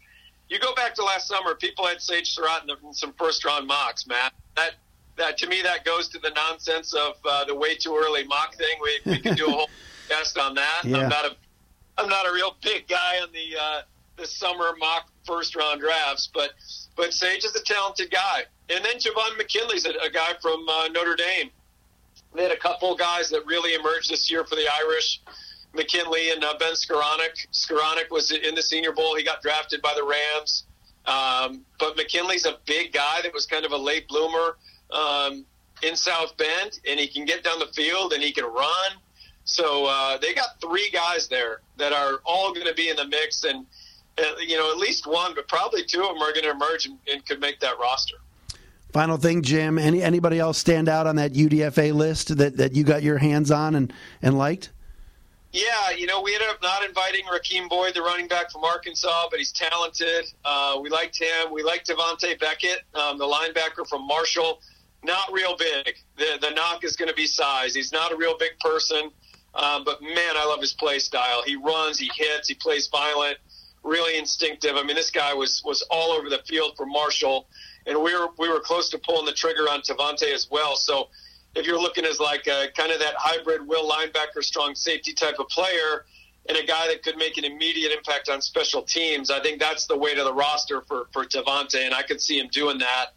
you 0.49 0.59
go 0.59 0.75
back 0.75 0.95
to 0.97 1.05
last 1.05 1.29
summer, 1.29 1.55
people 1.55 1.87
had 1.87 2.01
Sage 2.01 2.35
Surratt 2.35 2.63
in, 2.65 2.71
in 2.87 2.93
some 2.93 3.15
first 3.15 3.45
round 3.45 3.67
mocks, 3.67 4.07
Matt. 4.07 4.35
That, 4.57 4.73
that 5.17 5.39
to 5.39 5.47
me, 5.49 5.63
that 5.63 5.85
goes 5.85 6.09
to 6.09 6.19
the 6.19 6.31
nonsense 6.31 6.93
of 6.93 7.15
uh, 7.25 7.45
the 7.45 7.55
way 7.55 7.75
too 7.75 7.97
early 7.97 8.25
mock 8.25 8.55
thing. 8.57 8.77
We, 8.83 9.13
we 9.13 9.19
could 9.19 9.37
do 9.37 9.47
a 9.47 9.51
whole 9.51 9.71
guest 10.09 10.39
on 10.39 10.55
that. 10.55 10.83
Yeah. 10.85 10.99
I'm 10.99 11.09
not 11.09 11.25
a 11.25 11.37
I'm 11.97 12.09
not 12.09 12.27
a 12.29 12.33
real 12.33 12.57
big 12.63 12.89
guy 12.89 13.21
on 13.23 13.29
the 13.33 13.59
uh, 13.61 13.83
the 14.17 14.27
summer 14.27 14.75
mock 14.79 15.09
first 15.27 15.57
round 15.57 15.81
drafts, 15.81 16.29
but 16.33 16.51
but 16.97 17.13
Sage 17.13 17.45
is 17.45 17.55
a 17.57 17.63
talented 17.63 18.11
guy. 18.11 18.45
And 18.71 18.85
then 18.85 18.97
Javon 18.97 19.37
McKinley's 19.37 19.87
a, 19.87 19.91
a 19.91 20.11
guy 20.11 20.33
from 20.41 20.67
uh, 20.69 20.89
Notre 20.89 21.17
Dame. 21.17 21.51
They 22.35 22.43
had 22.43 22.53
a 22.53 22.57
couple 22.57 22.95
guys 22.97 23.31
that 23.31 23.47
really 23.47 23.75
emerged 23.75 24.11
this 24.11 24.31
year 24.31 24.45
for 24.45 24.57
the 24.57 24.67
Irish. 24.81 25.21
McKinley 25.75 26.31
and 26.31 26.43
uh, 26.45 26.55
Ben 26.59 26.73
Skowronek. 26.73 27.49
Skowronek 27.53 28.11
was 28.11 28.31
in 28.31 28.55
the 28.55 28.63
Senior 28.63 28.93
Bowl. 28.93 29.17
He 29.17 29.25
got 29.25 29.43
drafted 29.43 29.83
by 29.83 29.93
the 29.95 30.05
Rams. 30.05 30.65
Um, 31.07 31.65
but 31.79 31.97
McKinley's 31.97 32.47
a 32.47 32.59
big 32.67 32.93
guy 32.93 33.21
that 33.23 33.33
was 33.33 33.47
kind 33.47 33.65
of 33.65 33.73
a 33.73 33.77
late 33.77 34.09
bloomer 34.09 34.57
um, 34.91 35.45
in 35.83 35.97
South 35.97 36.37
Bend, 36.37 36.81
and 36.89 36.99
he 36.99 37.07
can 37.07 37.25
get 37.25 37.45
down 37.45 37.59
the 37.59 37.67
field 37.75 38.13
and 38.13 38.23
he 38.23 38.33
can 38.33 38.45
run. 38.45 38.93
So 39.45 39.87
uh, 39.87 40.19
they 40.19 40.35
got 40.35 40.61
three 40.61 40.91
guys 40.91 41.29
there 41.29 41.61
that 41.77 41.93
are 41.93 42.21
all 42.25 42.53
going 42.53 42.67
to 42.67 42.75
be 42.75 42.89
in 42.89 42.97
the 42.97 43.07
mix, 43.07 43.45
and 43.45 43.67
uh, 44.19 44.23
you 44.41 44.57
know 44.57 44.71
at 44.71 44.79
least 44.79 45.07
one, 45.07 45.35
but 45.35 45.47
probably 45.49 45.85
two 45.85 46.03
of 46.03 46.09
them 46.09 46.23
are 46.23 46.33
going 46.33 46.45
to 46.45 46.51
emerge 46.51 46.87
and, 46.87 46.99
and, 47.13 47.25
could 47.27 47.41
make 47.41 47.61
that 47.61 47.79
roster. 47.79 48.17
Final 48.93 49.17
thing, 49.17 49.43
Jim. 49.43 49.79
Any 49.79 50.03
anybody 50.03 50.39
else 50.39 50.57
stand 50.57 50.89
out 50.89 51.07
on 51.07 51.17
that 51.17 51.35
UDFA 51.35 51.93
list 51.93 52.37
that, 52.39 52.57
that 52.57 52.75
you 52.75 52.85
got 52.85 53.03
your 53.03 53.19
hands 53.19 53.51
on 53.51 53.75
and, 53.75 53.93
and 54.23 54.39
liked? 54.39 54.71
Yeah, 55.53 55.91
you 55.97 56.07
know, 56.07 56.21
we 56.21 56.35
ended 56.35 56.49
up 56.49 56.61
not 56.63 56.85
inviting 56.85 57.25
Rakeem 57.27 57.69
Boyd, 57.69 57.95
the 57.95 58.03
running 58.03 58.27
back 58.27 58.51
from 58.51 58.65
Arkansas, 58.65 59.29
but 59.31 59.39
he's 59.39 59.53
talented. 59.53 60.33
Uh, 60.45 60.81
we 60.83 60.91
liked 60.91 61.17
him. 61.17 61.53
We 61.53 61.63
liked 61.63 61.89
Tavante 61.89 62.41
Beckett, 62.41 62.81
um, 62.95 63.19
the 63.19 63.25
linebacker 63.25 63.87
from 63.89 64.05
Marshall. 64.05 64.61
Not 65.05 65.33
real 65.33 65.57
big. 65.57 65.97
The, 66.17 66.39
the 66.41 66.51
knock 66.51 66.83
is 66.83 66.97
going 66.97 67.09
to 67.09 67.15
be 67.15 67.29
size. 67.29 67.73
He's 67.73 67.93
not 67.93 68.11
a 68.11 68.17
real 68.17 68.37
big 68.37 68.59
person. 68.59 69.13
Um, 69.55 69.85
but 69.85 70.03
man, 70.03 70.37
I 70.37 70.45
love 70.47 70.61
his 70.61 70.73
play 70.73 70.99
style. 70.99 71.43
He 71.45 71.57
runs, 71.57 71.99
he 71.99 72.11
hits, 72.15 72.49
he 72.49 72.55
plays 72.55 72.89
violent, 72.89 73.39
really 73.83 74.19
instinctive. 74.19 74.77
I 74.77 74.83
mean, 74.83 74.97
this 74.97 75.11
guy 75.11 75.33
was 75.33 75.63
was 75.65 75.83
all 75.91 76.11
over 76.13 76.29
the 76.29 76.43
field 76.47 76.77
for 76.77 76.87
Marshall, 76.87 77.47
and 77.87 78.03
we 78.03 78.15
were 78.15 78.29
we 78.39 78.49
were 78.49 78.61
close 78.61 78.91
to 78.91 78.99
pulling 78.99 79.27
the 79.27 79.33
trigger 79.33 79.63
on 79.63 79.83
Tavante 79.83 80.33
as 80.33 80.49
well. 80.51 80.75
So 80.77 81.09
if 81.55 81.67
you're 81.67 81.81
looking 81.81 82.05
as 82.05 82.19
like 82.19 82.47
a, 82.49 82.67
kind 82.77 82.91
of 82.91 82.99
that 82.99 83.15
hybrid 83.17 83.67
will 83.67 83.89
linebacker, 83.89 84.43
strong 84.43 84.75
safety 84.75 85.13
type 85.13 85.39
of 85.39 85.49
player, 85.49 86.05
and 86.49 86.59
a 86.59 86.67
guy 86.67 86.89
that 86.89 87.05
could 87.05 87.17
make 87.17 87.39
an 87.39 87.45
immediate 87.45 87.93
impact 87.93 88.29
on 88.29 88.41
special 88.41 88.83
teams, 88.83 89.31
I 89.31 89.41
think 89.41 89.61
that's 89.61 89.87
the 89.87 89.97
weight 89.97 90.19
of 90.19 90.25
the 90.25 90.35
roster 90.35 90.83
for 90.89 91.07
for 91.13 91.25
Tavante, 91.25 91.77
and 91.77 91.95
I 91.95 92.03
could 92.03 92.21
see 92.21 92.41
him 92.41 92.49
doing 92.49 92.79
that. 92.79 93.15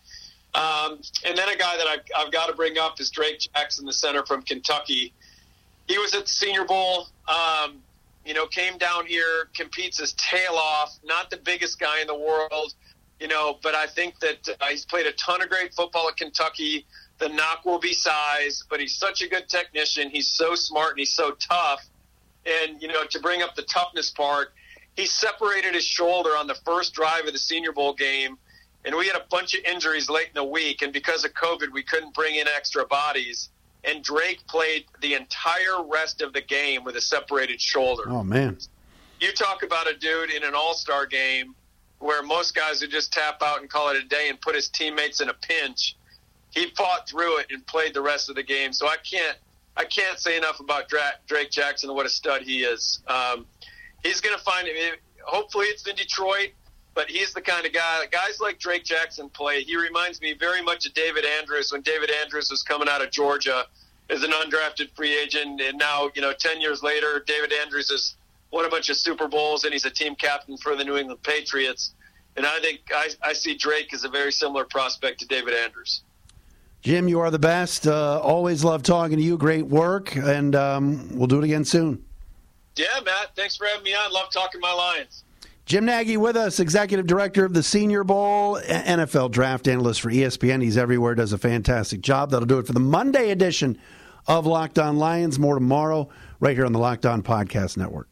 Um, 0.54 1.02
and 1.26 1.38
then 1.38 1.50
a 1.50 1.58
guy 1.58 1.78
that 1.78 1.88
I've, 1.88 2.00
I've 2.16 2.32
got 2.32 2.48
to 2.48 2.54
bring 2.54 2.78
up 2.78 3.00
is 3.00 3.10
Drake 3.10 3.40
Jackson, 3.40 3.86
the 3.86 3.94
center 3.94 4.26
from 4.26 4.42
Kentucky 4.44 5.14
he 5.88 5.98
was 5.98 6.14
at 6.14 6.26
the 6.26 6.32
Senior 6.32 6.66
Bowl. 6.66 7.08
Um, 7.28 7.80
you 8.26 8.34
know, 8.34 8.46
came 8.46 8.78
down 8.78 9.06
here, 9.06 9.50
competes 9.56 10.00
his 10.00 10.14
tail 10.14 10.54
off. 10.54 10.98
Not 11.04 11.30
the 11.30 11.38
biggest 11.38 11.80
guy 11.80 12.02
in 12.02 12.08
the 12.08 12.18
world, 12.18 12.74
you 13.20 13.28
know, 13.28 13.58
but 13.64 13.74
I 13.74 13.88
think 13.88 14.20
that 14.20 14.50
uh, 14.50 14.66
he's 14.70 14.86
played 14.86 15.06
a 15.06 15.14
ton 15.14 15.42
of 15.42 15.50
great 15.50 15.74
football 15.74 16.10
at 16.10 16.18
Kentucky. 16.18 16.86
The 17.20 17.30
knock 17.30 17.66
will 17.66 17.80
be 17.80 17.94
size, 17.94 18.64
but 18.70 18.80
he's 18.80 18.96
such 18.96 19.22
a 19.22 19.28
good 19.28 19.48
technician. 19.48 20.10
He's 20.10 20.28
so 20.28 20.56
smart 20.56 20.92
and 20.92 21.00
he's 21.00 21.14
so 21.14 21.32
tough. 21.32 21.86
And 22.46 22.82
you 22.82 22.90
know, 22.90 23.04
to 23.10 23.20
bring 23.20 23.42
up 23.42 23.56
the 23.56 23.64
toughness 23.64 24.12
part, 24.12 24.54
he 24.96 25.06
separated 25.06 25.74
his 25.74 25.86
shoulder 25.86 26.32
on 26.32 26.48
the 26.48 26.56
first 26.66 26.94
drive 26.94 27.26
of 27.26 27.34
the 27.34 27.40
Senior 27.40 27.72
Bowl 27.72 27.94
game 27.94 28.38
and 28.88 28.96
we 28.96 29.06
had 29.06 29.18
a 29.18 29.26
bunch 29.30 29.54
of 29.54 29.64
injuries 29.66 30.10
late 30.10 30.28
in 30.28 30.34
the 30.34 30.44
week, 30.44 30.82
and 30.82 30.94
because 30.94 31.26
of 31.26 31.34
COVID, 31.34 31.74
we 31.74 31.84
couldn't 31.84 32.14
bring 32.14 32.36
in 32.36 32.48
extra 32.48 32.86
bodies. 32.86 33.50
And 33.88 34.04
Drake 34.04 34.46
played 34.48 34.86
the 35.02 35.14
entire 35.14 35.84
rest 35.84 36.22
of 36.22 36.34
the 36.34 36.42
game 36.42 36.84
with 36.84 36.98
a 36.98 37.02
separated 37.02 37.62
shoulder. 37.62 38.04
Oh 38.08 38.24
man! 38.24 38.58
You 39.20 39.32
talk 39.32 39.64
about 39.64 39.90
a 39.90 39.98
dude 39.98 40.32
in 40.32 40.44
an 40.44 40.54
All 40.54 40.74
Star 40.74 41.06
game 41.06 41.56
where 42.00 42.22
most 42.22 42.54
guys 42.54 42.82
would 42.82 42.92
just 42.92 43.12
tap 43.12 43.42
out 43.42 43.62
and 43.62 43.70
call 43.70 43.90
it 43.90 43.98
a 43.98 44.06
day 44.08 44.30
and 44.30 44.40
put 44.40 44.54
his 44.56 44.70
teammates 44.70 45.22
in 45.22 45.30
a 45.30 45.34
pinch. 45.34 45.96
He 46.52 46.68
fought 46.78 47.10
through 47.10 47.40
it 47.40 47.48
and 47.50 47.66
played 47.66 47.94
the 47.94 48.02
rest 48.02 48.30
of 48.30 48.36
the 48.36 48.44
game. 48.44 48.74
So 48.74 48.88
I 48.88 48.98
can't 48.98 49.38
I 49.78 49.86
can't 49.86 50.20
say 50.20 50.38
enough 50.38 50.60
about 50.60 50.90
Drake 51.28 51.52
Jackson 51.52 51.90
and 51.90 51.96
what 51.96 52.06
a 52.06 52.10
stud 52.10 52.42
he 52.42 52.64
is. 52.64 53.00
Um, 53.08 53.46
he's 54.04 54.20
going 54.20 54.36
to 54.36 54.44
find 54.44 54.68
it. 54.68 55.00
Hopefully, 55.24 55.68
it's 55.68 55.88
in 55.88 55.96
Detroit, 55.96 56.50
but 56.98 57.12
he's 57.12 57.32
the 57.32 57.42
kind 57.42 57.64
of 57.64 57.72
guy. 57.72 58.08
Guys 58.10 58.40
like 58.42 58.58
Drake 58.58 58.84
Jackson 58.84 59.30
play. 59.30 59.62
He 59.62 59.78
reminds 59.78 60.20
me 60.20 60.34
very 60.34 60.64
much 60.64 60.88
of 60.88 60.96
David 60.96 61.26
Andrews 61.40 61.72
when 61.72 61.84
David 61.84 62.10
Andrews 62.10 62.50
was 62.50 62.64
coming 62.64 62.90
out 62.90 63.04
of 63.04 63.12
Georgia 63.12 63.68
as 64.10 64.24
an 64.24 64.32
undrafted 64.32 64.90
free 64.96 65.16
agent, 65.16 65.62
and 65.62 65.78
now 65.78 66.10
you 66.16 66.24
know, 66.24 66.34
ten 66.34 66.60
years 66.60 66.82
later, 66.82 67.24
David 67.28 67.54
Andrews 67.54 67.92
has 67.92 68.16
won 68.50 68.66
a 68.66 68.70
bunch 68.70 68.90
of 68.90 68.96
Super 68.96 69.28
Bowls, 69.28 69.64
and 69.64 69.74
he's 69.74 69.86
a 69.86 69.92
team 69.92 70.16
captain 70.16 70.58
for 70.58 70.76
the 70.76 70.84
New 70.84 70.98
England 70.98 71.22
Patriots. 71.22 71.94
And 72.36 72.48
I 72.48 72.60
think 72.62 72.80
I, 72.92 73.10
I 73.22 73.34
see 73.34 73.56
Drake 73.56 73.94
as 73.94 74.04
a 74.04 74.10
very 74.10 74.32
similar 74.32 74.66
prospect 74.66 75.20
to 75.20 75.28
David 75.28 75.54
Andrews. 75.54 76.02
Jim, 76.82 77.08
you 77.08 77.20
are 77.20 77.30
the 77.30 77.38
best. 77.38 77.86
Uh, 77.86 78.20
always 78.24 78.64
love 78.64 78.82
talking 78.82 79.18
to 79.18 79.24
you. 79.24 79.38
Great 79.38 79.68
work, 79.68 80.16
and 80.16 80.56
um, 80.56 81.16
we'll 81.16 81.28
do 81.28 81.38
it 81.38 81.44
again 81.44 81.64
soon. 81.64 82.04
Yeah, 82.76 82.88
Matt. 83.06 83.36
Thanks 83.36 83.56
for 83.56 83.68
having 83.68 83.84
me 83.84 83.94
on. 83.94 84.12
Love 84.12 84.32
talking 84.32 84.60
to 84.60 84.68
my 84.68 84.74
Lions. 84.74 85.26
Jim 85.68 85.84
Nagy 85.84 86.16
with 86.16 86.38
us, 86.38 86.62
Executive 86.62 87.06
Director 87.08 87.44
of 87.44 87.54
the 87.54 87.62
Senior 87.62 88.06
Bowl, 88.06 88.58
NFL 88.58 89.32
Draft 89.32 89.68
Analyst 89.68 90.00
for 90.00 90.10
ESPN. 90.10 90.64
He's 90.64 90.78
everywhere, 90.78 91.14
does 91.14 91.34
a 91.34 91.38
fantastic 91.38 92.00
job. 92.00 92.32
That'll 92.32 92.46
do 92.46 92.58
it 92.60 92.66
for 92.66 92.72
the 92.72 92.80
Monday 92.80 93.32
edition 93.32 93.78
of 94.28 94.46
Locked 94.46 94.80
On 94.80 94.98
Lions. 94.98 95.38
More 95.38 95.56
tomorrow, 95.56 96.08
right 96.40 96.56
here 96.56 96.66
on 96.66 96.72
the 96.72 96.80
Locked 96.80 97.06
On 97.06 97.22
Podcast 97.22 97.76
Network. 97.76 98.08